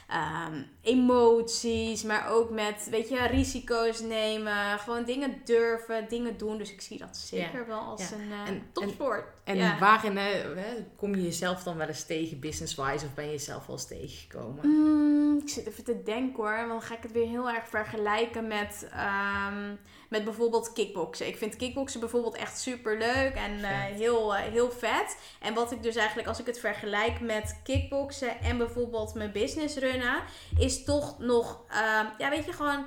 [0.08, 4.78] Ehm, emoties, maar ook met, weet je, risico's nemen.
[4.78, 6.58] Gewoon dingen durven, dingen doen.
[6.58, 8.16] Dus ik zie dat zeker wel als Ja.
[8.16, 9.24] een eh, En- topsport.
[9.44, 9.78] En Ja.
[9.78, 13.66] waarin hè, hè, kom je jezelf dan wel eens tegen business-wise of ben je jezelf
[13.66, 14.66] wel eens tegengekomen?
[14.68, 16.56] Mm, ik zit even te denken hoor.
[16.56, 19.74] Want dan ga ik het weer heel erg vergelijken met, ehm,
[20.14, 21.26] met bijvoorbeeld kickboksen.
[21.26, 25.16] Ik vind kickboksen bijvoorbeeld echt super leuk en eh, heel, eh, heel vet.
[25.40, 29.76] En wat ik dus eigenlijk, als ik het vergelijk met kickboksen en bijvoorbeeld mijn business
[29.76, 30.22] runnen,
[30.58, 32.86] is toch nog, ehm, ja, weet je, gewoon.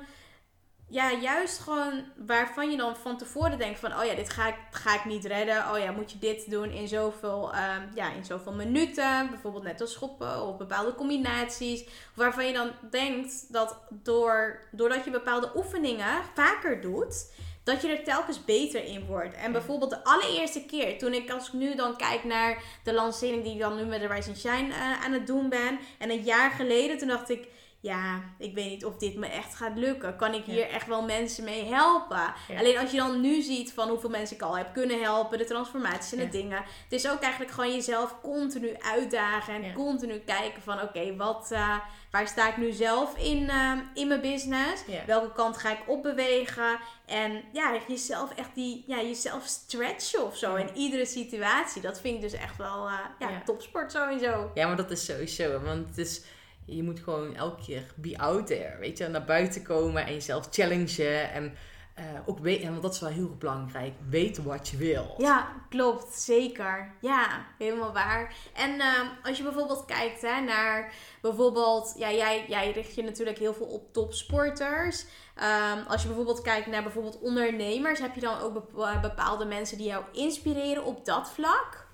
[0.90, 3.98] Ja, juist gewoon waarvan je dan van tevoren denkt van...
[3.98, 5.72] oh ja, dit ga ik, ga ik niet redden.
[5.72, 9.30] Oh ja, moet je dit doen in zoveel, ehm, ja, in zoveel minuten.
[9.30, 11.84] Bijvoorbeeld net als schoppen of bepaalde combinaties.
[12.14, 17.32] Waarvan je dan denkt dat door, doordat je bepaalde oefeningen vaker doet...
[17.64, 19.34] dat je er telkens beter in wordt.
[19.34, 23.42] En bijvoorbeeld de allereerste keer toen ik, als ik nu dan kijk naar de lancering...
[23.42, 25.78] die ik dan nu met de Rise and Shine eh, aan het doen ben...
[25.98, 27.48] en een jaar geleden, toen dacht ik
[27.80, 30.16] ja, ik weet niet of dit me echt gaat lukken.
[30.16, 32.32] Kan ik hier echt wel mensen mee helpen?
[32.48, 32.58] Ja.
[32.58, 35.44] Alleen als je dan nu ziet van hoeveel mensen ik al heb kunnen helpen, de
[35.44, 36.30] transformaties en de Ja.
[36.30, 36.56] dingen.
[36.58, 39.72] Het is ook eigenlijk gewoon jezelf continu uitdagen en Ja.
[39.72, 41.76] continu kijken van oké, wat, eh,
[42.10, 44.82] waar sta ik nu zelf in, eh, in mijn business?
[44.86, 45.04] Ja.
[45.06, 46.78] Welke kant ga ik opbewegen?
[47.06, 50.64] En ja, jezelf echt die, ja, jezelf stretchen of zo Ja.
[50.66, 51.82] in iedere situatie.
[51.82, 53.42] Dat vind ik dus echt wel eh, ja, Ja.
[53.44, 54.50] topsport sowieso.
[54.54, 55.60] Ja, maar dat is sowieso.
[55.60, 56.22] Want het is,
[56.68, 58.78] je moet gewoon elke keer be out there.
[58.78, 61.32] Weet je, naar buiten komen en jezelf challengen.
[61.32, 61.54] En
[61.98, 63.94] eh, ook weten, want dat is wel heel belangrijk.
[64.08, 65.14] Weten wat je wil.
[65.16, 66.14] Ja, klopt.
[66.14, 66.94] Zeker.
[67.00, 68.34] Ja, helemaal waar.
[68.54, 71.94] En ehm, als je bijvoorbeeld kijkt hè, naar bijvoorbeeld...
[71.96, 75.04] Ja, jij, jij richt je natuurlijk heel veel op topsporters.
[75.34, 78.00] Ehm, als je bijvoorbeeld kijkt naar bijvoorbeeld ondernemers...
[78.00, 81.87] heb je dan ook bep- bepaalde mensen die jou inspireren op dat vlak?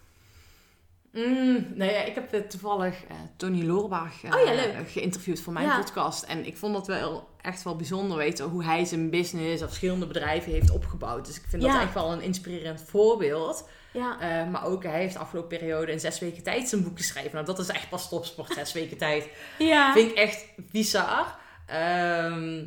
[1.14, 5.52] Mm, nou ja, ik heb eh, toevallig eh, Tony Loorbach eh, Oh ja, geïnterviewd voor
[5.52, 5.78] mijn Ja.
[5.78, 6.22] podcast.
[6.22, 10.06] En ik vond dat wel echt wel bijzonder weten hoe hij zijn business of verschillende
[10.06, 11.26] bedrijven heeft opgebouwd.
[11.26, 11.72] Dus ik vind Ja.
[11.72, 13.68] dat echt wel een inspirerend voorbeeld.
[13.92, 14.44] Ja.
[14.50, 17.30] Maar ook hij heeft de afgelopen periode in zes weken tijd zijn boek geschreven.
[17.32, 19.28] Nou, dat is echt pas topsport, zes weken tijd.
[19.58, 19.92] Ja.
[19.92, 21.38] Vind ik echt bizar.
[21.66, 22.64] Ehm,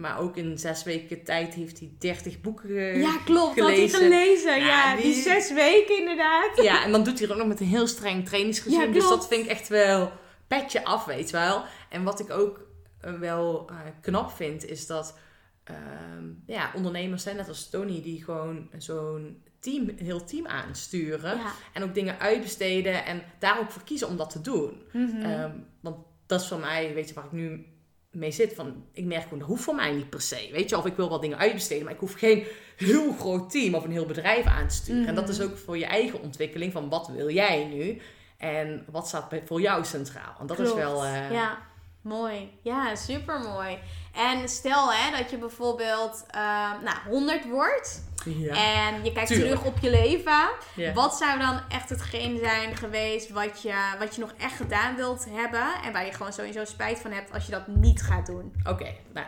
[0.00, 3.56] maar ook in zes weken tijd heeft hij 30 boeken ge- Ja, klopt.
[3.56, 3.98] Dat had hij gelezen.
[3.98, 4.58] gelezen.
[4.60, 5.02] Ja, Ja, die...
[5.04, 6.62] die- zes weken inderdaad.
[6.62, 8.86] Ja, en dan doet hij er ook nog met een heel streng trainingsregime.
[8.86, 10.12] Ja, dus dat vind ik echt wel
[10.48, 11.62] petje af, weet je wel.
[11.90, 12.60] En wat ik ook
[13.00, 15.18] eh, wel eh, knap vind, is dat
[15.64, 21.36] ehm, ja, ondernemers zijn net als Tony, die gewoon zo'n team, een heel team aansturen.
[21.36, 21.52] Ja.
[21.72, 24.82] En ook dingen uitbesteden en daar ook voor kiezen om dat te doen.
[24.92, 25.20] Mhm.
[25.22, 25.96] Ehm, want
[26.26, 27.66] dat is voor mij, weet je, waar ik nu
[28.10, 28.54] mee zit.
[28.54, 30.48] Van, ik merk gewoon, dat hoeft voor mij niet per se.
[30.52, 32.44] Weet je, of ik wil wel dingen uitbesteden, maar ik hoef geen
[32.76, 35.06] heel groot team of een heel bedrijf aan te sturen.
[35.06, 38.00] En dat is ook voor je eigen ontwikkeling van wat wil jij nu?
[38.38, 40.34] En wat staat voor jou centraal?
[40.36, 41.04] Want dat is wel...
[41.04, 41.58] eh, Ja,
[42.00, 42.58] mooi.
[42.62, 43.78] Ja, super mooi.
[44.14, 48.54] En stel hè, dat je bijvoorbeeld ehm, nou, 100 wordt ja.
[48.54, 49.50] en je kijkt Tuurlijk.
[49.50, 50.50] terug op je leven.
[50.74, 50.92] Ja.
[50.92, 55.26] Wat zou dan echt hetgeen zijn geweest wat je, wat je nog echt gedaan wilt
[55.30, 58.52] hebben en waar je gewoon sowieso spijt van hebt als je dat niet gaat doen?
[58.68, 59.26] Oké, nou,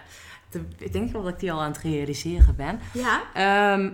[0.79, 2.81] ik denk wel dat ik die al aan het realiseren ben.
[2.93, 3.23] Ja?
[3.35, 3.91] Ehm,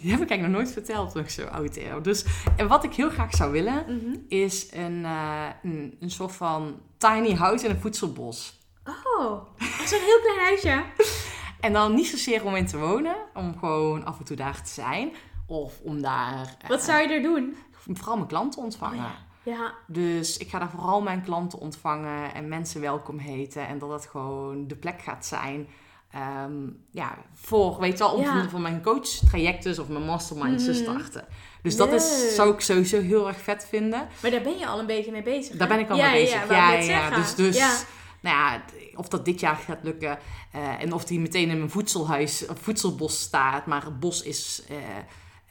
[0.00, 2.02] die heb ik eigenlijk nog nooit verteld toen ik zo oud ben.
[2.02, 2.24] Dus
[2.56, 4.16] en wat ik heel graag zou willen, Mhm.
[4.28, 8.60] is een, eh, een, een soort van tiny house in een voedselbos.
[8.84, 9.42] Oh,
[9.86, 10.82] zo'n heel klein huisje.
[11.60, 14.70] En dan niet zozeer om in te wonen, om gewoon af en toe daar te
[14.70, 15.12] zijn.
[15.46, 17.56] Of om daar eh, Wat zou je er doen?
[17.92, 19.04] vooral mijn klanten ontvangen.
[19.04, 19.10] Oh
[19.42, 19.74] Ja.
[19.86, 23.66] Dus ik ga daar vooral mijn klanten ontvangen en mensen welkom heten.
[23.68, 25.66] En dat het gewoon de plek gaat zijn.
[26.10, 26.52] Ehm,
[26.90, 28.48] ja, voor, weet je wel, om Ja.
[28.48, 30.80] voor mijn coach trajecten of mijn masterminds te Mhm.
[30.82, 31.24] starten.
[31.62, 34.08] Dus dat is, zou ik sowieso heel erg vet vinden.
[34.22, 35.56] Maar daar ben je al een beetje mee bezig.
[35.56, 35.74] Daar hè?
[35.74, 36.48] ben ik al ja, mee bezig.
[36.48, 37.84] Ja, Ja, ja, dus, dus
[38.20, 38.62] nou ja,
[38.94, 40.18] of dat dit jaar gaat lukken
[40.52, 44.76] eh, en of die meteen in mijn voedselhuis, voedselbos staat, maar het bos is, eh,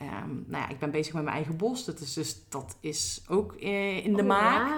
[0.08, 3.22] ehm, nou ja, ik ben bezig met mijn eigen bos, dat is dus, dat is
[3.28, 4.72] ook eh, in de Oh, maak.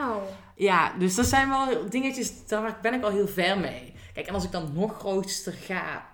[0.56, 3.94] Ja, dus dat zijn wel dingetjes, daar ben ik al heel ver mee.
[4.18, 6.06] Kijk, en als ik dan nog grootster ga,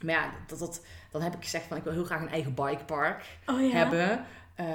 [0.00, 0.80] maar ja, dat, dat,
[1.10, 3.76] dan heb ik gezegd van ik wil heel graag een eigen bikepark Oh ja.
[3.76, 4.24] hebben.
[4.54, 4.66] eh,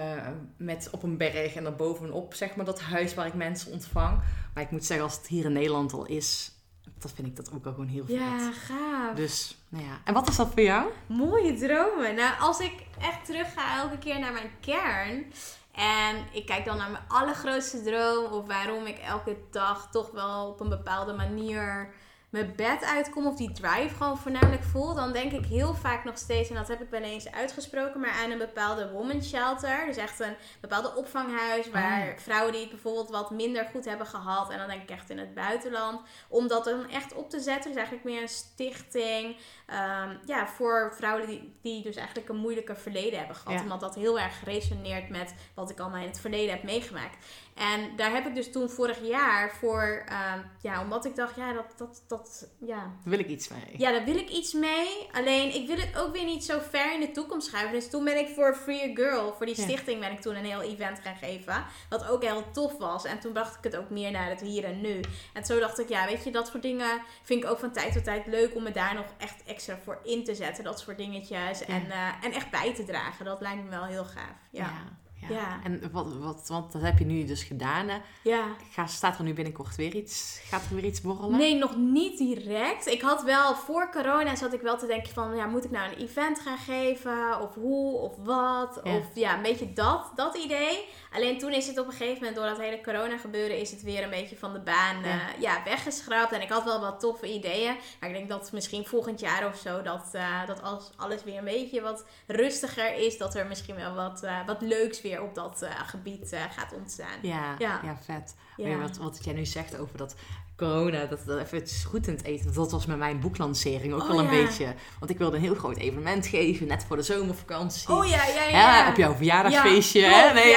[0.57, 4.22] met op een berg en daarbovenop zeg maar dat huis waar ik mensen ontvang.
[4.53, 6.51] Maar ik moet zeggen, als het hier in Nederland al is,
[6.99, 8.15] dat vind ik dat ook al gewoon heel vet.
[8.15, 9.15] Ja, gaaf.
[9.15, 9.97] Dus, nou ja.
[10.03, 10.89] En wat is dat voor jou?
[11.07, 12.15] Mooie dromen.
[12.15, 15.26] Nou, als ik echt terug ga elke keer naar mijn kern.
[15.72, 18.32] En ik kijk dan naar mijn allergrootste droom.
[18.32, 21.93] Of waarom ik elke dag toch wel op een bepaalde manier
[22.32, 26.17] mijn bed uitkom of die drive gewoon voornamelijk voel, dan denk ik heel vaak nog
[26.17, 29.86] steeds, en dat heb ik wel eens uitgesproken, maar aan een bepaalde woman shelter.
[29.86, 34.51] Dus echt een bepaalde opvanghuis waar vrouwen die het bijvoorbeeld wat minder goed hebben gehad.
[34.51, 36.01] En dan denk ik echt in het buitenland.
[36.29, 37.71] Om dat dan echt op te zetten.
[37.71, 39.38] Dus eigenlijk meer een stichting.
[39.72, 43.57] Ehm, ja, voor vrouwen die, die dus eigenlijk een moeilijker verleden hebben gehad.
[43.57, 43.63] Ja.
[43.63, 47.26] Omdat dat heel erg resoneert met wat ik allemaal in het verleden heb meegemaakt.
[47.55, 51.53] En daar heb ik dus toen vorig jaar voor, ehm, ja, omdat ik dacht, ja,
[51.53, 53.59] dat, dat, dat, ja, Daar wil ik iets mee.
[53.78, 55.07] ja, daar wil ik iets mee.
[55.11, 57.74] Alleen, ik wil het ook weer niet zo ver in de toekomst schuiven.
[57.74, 59.63] Dus toen ben ik voor Free Girl, voor die Ja.
[59.63, 61.65] stichting, ben ik toen een heel event gaan geven.
[61.89, 63.05] Wat ook heel tof was.
[63.05, 64.99] En toen bracht ik het ook meer naar het hier en nu.
[65.34, 67.93] En zo dacht ik, ja, weet je, dat soort dingen vind ik ook van tijd
[67.93, 69.41] tot tijd leuk om me daar nog echt
[69.84, 70.64] voor in te zetten.
[70.64, 71.66] Dat soort dingetjes.
[71.66, 73.26] En, eh, en echt bij te dragen.
[73.26, 74.36] Dat lijkt me wel heel gaaf.
[74.51, 74.64] Ja.
[74.64, 74.99] Ja.
[75.22, 75.30] Ja.
[75.30, 75.59] Ja.
[75.63, 77.88] En wat, wat, want dat heb je nu dus gedaan.
[77.88, 77.97] Hè?
[78.22, 78.45] ja.
[78.72, 80.41] Ga, staat er nu binnenkort weer iets?
[80.43, 81.38] Gaat er weer iets borrelen?
[81.38, 82.88] Nee, nog niet direct.
[82.88, 85.91] Ik had wel voor corona zat ik wel te denken van ja, moet ik nou
[85.91, 87.41] een event gaan geven?
[87.41, 88.80] Of hoe of wat?
[88.84, 88.95] Ja.
[88.97, 90.86] Of ja, een beetje dat, dat idee.
[91.11, 93.82] Alleen toen is het op een gegeven moment door dat hele corona gebeuren is het
[93.82, 95.09] weer een beetje van de baan Ja.
[95.09, 95.19] ja.
[95.39, 96.32] ja, weggeschrapt.
[96.32, 97.76] En ik had wel wat toffe ideeën.
[97.99, 101.38] Maar ik denk dat misschien volgend jaar of zo dat, eh, dat als alles weer
[101.38, 105.36] een beetje wat rustiger is, dat er misschien wel wat, eh, wat leuks weer op
[105.36, 107.20] dat eh, gebied eh, gaat ontstaan.
[107.22, 107.80] Ja, ja.
[107.84, 107.97] Ja.
[108.05, 108.36] vet.
[108.57, 108.78] Ja.
[108.78, 110.16] Wat, wat jij nu zegt over dat
[110.57, 112.53] corona, dat, dat even goed in het eten.
[112.53, 114.43] Dat was met mijn boeklancering ook Oh, wel een ja.
[114.45, 114.74] beetje.
[114.99, 117.89] Want ik wilde een heel groot evenement geven, net voor de zomervakantie.
[117.89, 118.89] Oh ja, ja, ja.
[118.89, 119.99] Op jouw verjaardagsfeestje.
[119.99, 120.34] Ja, hè?
[120.34, 120.55] Nee.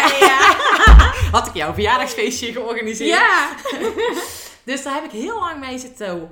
[1.39, 3.09] Had ik jouw verjaardagsfeestje georganiseerd.
[3.19, 3.55] ja.
[4.65, 6.31] Dus daar heb ik heel lang mee zitten.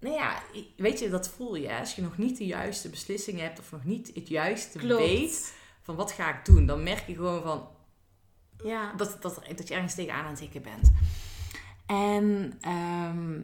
[0.00, 0.42] Nou ja,
[0.76, 1.78] weet je, dat voel je.
[1.78, 5.02] Als je nog niet de juiste beslissing hebt of nog niet het juiste Klopt.
[5.02, 5.52] weet
[5.88, 7.68] van wat ga ik doen, dan merk je gewoon van
[8.64, 8.92] Ja.
[8.96, 10.92] dat, dat, dat je ergens tegenaan aan het tikken bent.
[11.86, 12.58] En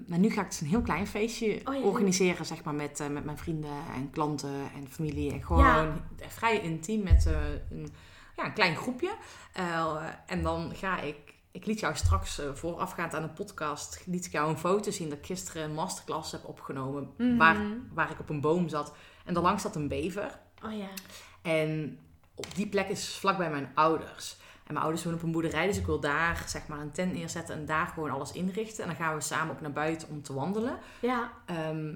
[0.06, 1.80] nou, nu ga ik dus een heel klein feestje Oh, ja.
[1.80, 5.32] organiseren, zeg maar, met, eh, met mijn vrienden en klanten en familie.
[5.32, 5.94] En gewoon Ja.
[6.18, 7.32] vrij intiem met eh,
[7.70, 7.88] een,
[8.36, 9.14] ja, een klein groepje.
[9.52, 14.32] Eh, en dan ga ik, ik liet jou straks voorafgaand aan de podcast, liet ik
[14.32, 17.36] jou een foto zien dat ik gisteren een masterclass heb opgenomen, Mhm.
[17.36, 17.56] waar,
[17.94, 18.94] waar ik op een boom zat.
[19.24, 20.38] En daarlangs zat een bever.
[20.64, 20.88] Oh ja.
[21.42, 21.98] En
[22.34, 24.36] op die plek is vlakbij mijn ouders.
[24.66, 27.12] En mijn ouders wonen op een boerderij, dus ik wil daar zeg maar een tent
[27.12, 28.82] neerzetten en daar gewoon alles inrichten.
[28.82, 30.78] En dan gaan we samen ook naar buiten om te wandelen.
[31.00, 31.32] Ja.
[31.46, 31.94] Ehm,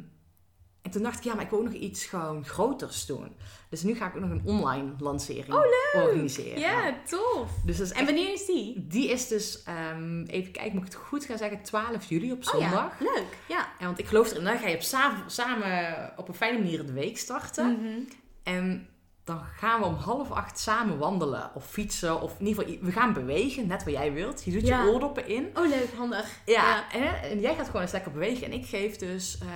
[0.82, 3.36] en toen dacht ik, ja, maar ik wil ook nog iets gewoon groters doen.
[3.70, 5.54] Dus nu ga ik ook nog een online lancering
[5.94, 6.58] organiseren.
[6.60, 7.50] Ja, tof.
[7.64, 8.86] Dus En wanneer is die?
[8.86, 12.38] die is dus, ehm, even kijken, moet ik het goed gaan zeggen, 12 juli op
[12.38, 12.70] Oh zondag.
[12.70, 13.36] ja, leuk.
[13.48, 13.68] Ja.
[13.78, 16.86] En want ik geloof erin, dan ga je op samen, samen op een fijne manier
[16.86, 17.72] de week starten.
[17.72, 17.98] Mhm.
[18.42, 18.88] En
[19.28, 22.20] dan gaan we om half acht samen wandelen of fietsen.
[22.20, 24.44] Of in ieder geval, we gaan bewegen, net wat jij wilt.
[24.44, 24.82] Je doet Ja.
[24.84, 25.50] je oordoppen in.
[25.54, 26.40] Oh, leuk, handig.
[26.46, 26.92] Ja,
[27.30, 28.46] en jij gaat gewoon eens lekker bewegen.
[28.46, 29.46] En ik geef dus, eh,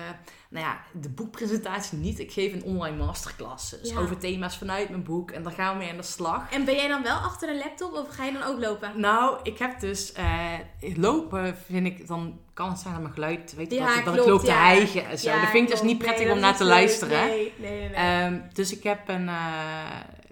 [0.53, 2.19] nou ja, de boekpresentatie niet.
[2.19, 3.71] Ik geef een online masterclass.
[3.71, 3.99] Dus Ja.
[3.99, 5.31] over thema's vanuit mijn boek.
[5.31, 6.53] En daar gaan we mee aan de slag.
[6.53, 8.93] En ben jij dan wel achter een laptop of ga je dan ook lopen?
[9.01, 10.53] Nou, ik heb dus eh,
[10.97, 14.05] lopen, vind ik, dan kan het zijn dat mijn geluid, weet je, Ja, dat, ik-
[14.05, 14.65] dat klopt, ik loop te ja.
[14.67, 15.31] hijgen en zo.
[15.31, 16.73] Ja, dat vind ik dus niet prettig Nee, om naar te leuk.
[16.73, 17.27] luisteren.
[17.27, 17.89] Nee, nee, nee.
[17.89, 17.95] nee.
[18.25, 19.35] Ehm, dus ik heb een, eh,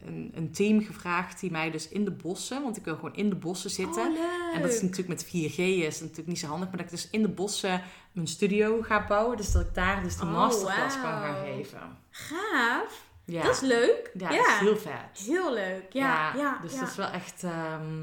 [0.07, 3.29] een, een team gevraagd die mij dus in de bossen, want ik wil gewoon in
[3.29, 4.07] de bossen zitten.
[4.13, 6.93] Oh, en dat is natuurlijk met 4G is natuurlijk niet zo handig, maar dat ik
[6.93, 7.83] dus in de bossen
[8.13, 9.37] mijn studio ga bouwen.
[9.37, 11.81] Dus dat ik daar dus de Oh, masterclass kan gaan geven.
[12.11, 13.09] Gaaf.
[13.25, 14.11] Ja, Dat is leuk.
[14.19, 15.27] ja, Ja, dat is heel vet.
[15.27, 15.85] Heel leuk.
[15.93, 18.03] Ja, ja, dus dat is wel echt ehm,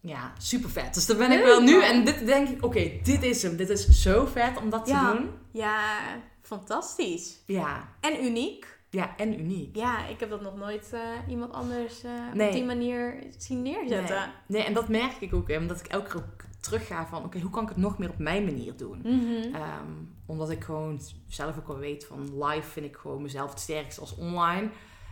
[0.00, 0.94] ja, super vet.
[0.94, 1.72] Dus daar ben ik wel nu.
[1.72, 1.82] man.
[1.82, 3.56] En dit denk ik, oké, dit is hem.
[3.56, 5.30] Dit is zo vet om dat te doen.
[5.52, 5.98] Ja,
[6.42, 7.38] fantastisch.
[7.46, 7.88] Ja.
[8.00, 8.78] En uniek.
[8.90, 9.76] Ja, en uniek.
[9.76, 12.46] Ja, ik heb dat nog nooit eh, iemand anders eh, Nee.
[12.46, 14.16] op die manier zien neerzetten.
[14.16, 14.26] Nee.
[14.46, 15.48] nee, en dat merk ik ook.
[15.48, 17.24] Hè, omdat ik elke keer ook terug ga van...
[17.24, 18.98] Oké, hoe kan ik het nog meer op mijn manier doen?
[18.98, 19.54] Mhm.
[19.54, 19.92] Ehm,
[20.26, 22.44] omdat ik gewoon zelf ook wel weet van...
[22.44, 24.70] Live vind ik gewoon mezelf het sterkst als online.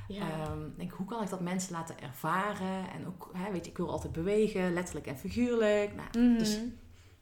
[0.09, 0.21] Ja.
[0.21, 2.91] Ehm, denk, hoe kan ik dat mensen laten ervaren?
[2.95, 4.73] En ook, hè, weet je, ik wil altijd bewegen.
[4.73, 5.91] Letterlijk en figuurlijk.
[5.95, 6.39] Nou, Mhm.
[6.39, 6.59] Dus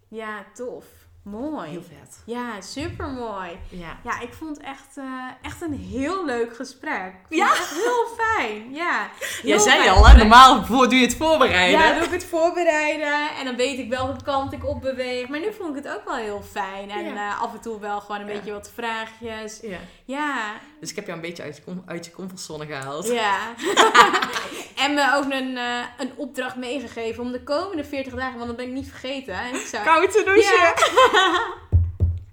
[0.08, 0.86] Ja, tof.
[1.30, 1.68] Mooi.
[1.70, 2.22] heel vet.
[2.26, 3.58] Ja, super mooi.
[3.70, 3.96] Ja.
[4.04, 5.04] Ja, ik vond het echt, eh,
[5.42, 7.12] echt een heel leuk gesprek.
[7.28, 7.46] Ja?
[7.50, 8.74] echt heel fijn.
[8.74, 9.08] Ja.
[9.20, 9.90] Jij Heel zei fijn.
[9.90, 11.80] al, hè, normaal doe je het voorbereiden.
[11.80, 15.28] Ja, doe ik het voorbereiden en dan weet ik welke kant ik op beweeg.
[15.28, 16.90] Maar nu vond ik het ook wel heel fijn.
[16.90, 17.30] En Ja.
[17.30, 18.32] eh, af en toe wel gewoon een Ja.
[18.34, 19.58] beetje wat vraagjes.
[19.62, 19.78] Ja.
[20.04, 23.06] Ja, Dus ik heb jou een beetje uit uit je comfortzone gehaald.
[23.06, 23.38] ja.
[24.84, 28.56] en me ook een, eh, een opdracht meegegeven om de komende 40 dagen, want dat
[28.56, 29.34] ben ik niet vergeten.
[29.34, 29.84] En ik zou...
[29.84, 31.14] Koud te douchen.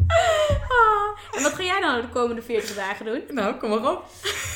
[0.07, 3.21] Ah, en wat ga jij dan de komende 40 dagen doen?
[3.29, 4.05] Nou, kom maar op.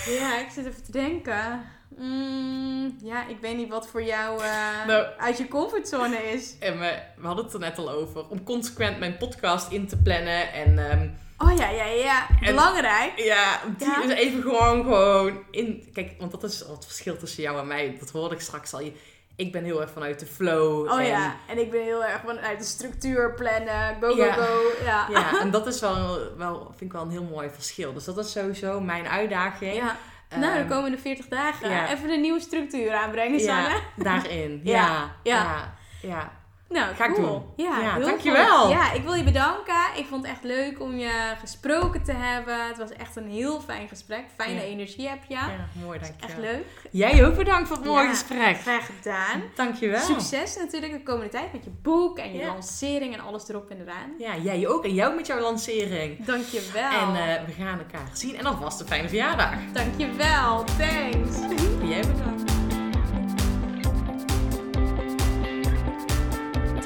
[0.05, 1.65] Ja, ik zit even te denken.
[1.97, 5.05] Mm, ja, ik weet niet wat voor jou eh, Nou.
[5.17, 6.55] uit je comfortzone is.
[6.59, 8.27] En we, we hadden het er net al over.
[8.29, 10.53] Om consequent mijn podcast in te plannen.
[10.53, 12.27] En ehm, Oh ja, ja, ja.
[12.41, 13.11] En- Belangrijk.
[13.19, 14.03] ja, die Ja.
[14.03, 15.89] is even gewoon, gewoon in...
[15.93, 17.95] Kijk, want dat is het verschil tussen jou en mij.
[17.99, 18.81] Dat hoorde ik straks al.
[18.81, 18.93] Je-
[19.37, 20.85] Ik ben heel erg vanuit de flow.
[20.91, 23.97] Oh en, ja, en ik ben heel erg vanuit de structuur plannen.
[24.01, 24.33] Go, go, Ja.
[24.33, 24.59] go.
[24.83, 25.07] Ja.
[25.11, 27.93] Ja, en dat is wel, wel, vind ik wel een heel mooi verschil.
[27.93, 29.75] Dus dat is sowieso mijn uitdaging.
[29.75, 29.95] Ja.
[30.29, 31.89] nou, de Ehm, komende 40 dagen ja.
[31.91, 33.69] even een nieuwe structuur aanbrengen, Sanne.
[33.69, 34.61] ja, daarin.
[34.63, 36.31] Ja, Ja, ja.
[36.69, 37.27] Nou, Ga ik cool.
[37.27, 37.43] doen.
[37.65, 38.57] Ja, Ja, dankjewel.
[38.61, 38.71] goed.
[38.71, 39.75] Ja, ik wil je bedanken.
[39.95, 42.67] Ik vond het echt leuk om je gesproken te hebben.
[42.67, 44.23] Het was echt een heel fijn gesprek.
[44.35, 44.61] Fijne Ja.
[44.61, 45.33] energie heb je.
[45.33, 45.49] Ja,
[45.85, 46.29] mooi, dankjewel.
[46.29, 46.65] Echt leuk.
[46.91, 48.57] Jij ook bedankt voor het mooie Ja, gesprek.
[48.59, 49.43] Graag gedaan.
[49.55, 49.99] Dankjewel.
[50.01, 53.81] Succes natuurlijk de komende tijd met je boek en je lancering en alles erop en
[53.81, 54.13] eraan.
[54.17, 54.83] Ja, jij ook.
[54.85, 56.25] En jou met jouw lancering.
[56.25, 56.89] Dankjewel.
[56.91, 58.37] En eh, we gaan elkaar zien.
[58.37, 59.49] En alvast een fijne verjaardag.
[59.73, 60.63] Dankjewel.
[60.63, 61.37] Thanks.
[61.83, 62.56] Jij bedankt.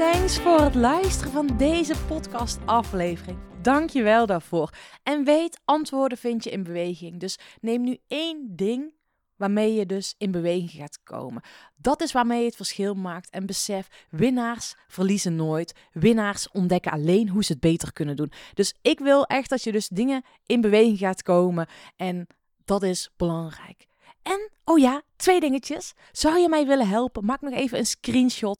[0.02, 3.38] Thanks voor het luisteren van deze podcast-aflevering.
[3.62, 4.70] Dank je wel daarvoor.
[5.04, 7.20] En weet, antwoorden vind je in beweging.
[7.20, 8.94] Dus neem nu één ding
[9.36, 11.42] waarmee je dus in beweging gaat komen.
[11.76, 13.30] Dat is waarmee je het verschil maakt.
[13.30, 15.76] En besef, winnaars verliezen nooit.
[15.92, 18.32] Winnaars ontdekken alleen hoe ze het beter kunnen doen.
[18.54, 21.68] Dus ik wil echt dat je dus dingen in beweging gaat komen.
[21.96, 22.28] En
[22.66, 23.88] dat is belangrijk.
[24.22, 25.94] En, oh ja, twee dingetjes.
[26.12, 27.26] Zou je mij willen helpen?
[27.26, 28.60] Maak nog even een screenshot.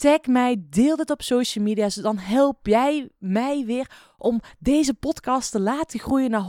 [0.00, 1.84] Tag mij, deel dit op social media.
[1.84, 6.46] Dus dan help jij mij weer om deze podcast te laten groeien naar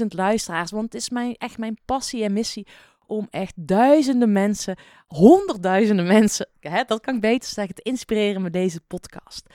[0.00, 0.70] 100.000 luisteraars.
[0.70, 2.66] Want het is mijn, echt mijn passie en missie
[3.06, 8.52] om echt duizenden mensen, honderdduizenden mensen, hè, dat kan ik beter zeggen, te inspireren met
[8.52, 9.46] deze podcast.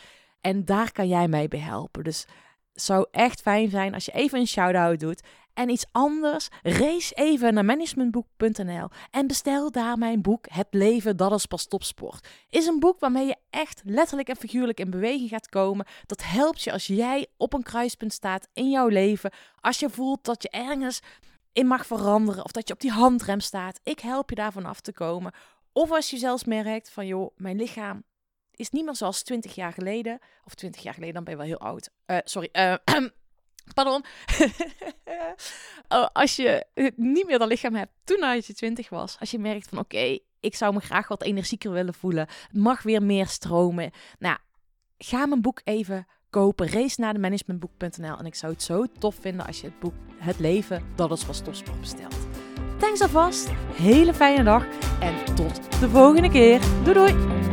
[0.41, 2.03] En daar kan jij mij bij helpen.
[2.03, 2.25] Dus
[2.73, 5.21] het zou echt fijn zijn als je even een shout-out doet.
[5.53, 11.31] En iets anders, race even naar managementboek.nl en bestel daar mijn boek Het leven, dat
[11.31, 12.27] is pas topsport.
[12.49, 15.85] Is een boek waarmee je echt letterlijk en figuurlijk in beweging gaat komen.
[16.05, 19.31] Dat helpt je als jij op een kruispunt staat in jouw leven.
[19.59, 20.99] Als je voelt dat je ergens
[21.51, 23.79] in mag veranderen of dat je op die handrem staat.
[23.83, 25.33] Ik help je daarvan af te komen.
[25.71, 28.03] Of als je zelfs merkt van joh, mijn lichaam
[28.55, 30.19] is niet meer zoals 20 jaar geleden.
[30.45, 31.89] Of 20 jaar geleden, dan ben je wel heel oud.
[32.05, 32.75] Eh, sorry, eh,
[33.73, 34.03] pardon.
[35.87, 39.15] Oh, als je niet meer dat lichaam hebt toen als je 20 was.
[39.19, 42.27] Als je merkt van oké, ik zou me graag wat energieker willen voelen.
[42.51, 43.91] Mag weer meer stromen.
[44.19, 44.37] Nou,
[44.97, 46.69] ga mijn boek even kopen.
[46.69, 48.17] Race naar de managementboek.nl.
[48.17, 51.23] En ik zou het zo tof vinden als je het boek Het Leven, dat is
[51.23, 52.15] pas topsport bestelt.
[52.77, 53.49] Thanks alvast.
[53.73, 54.65] Hele fijne dag.
[54.99, 56.59] En tot de volgende keer.
[56.83, 57.52] Doei doei.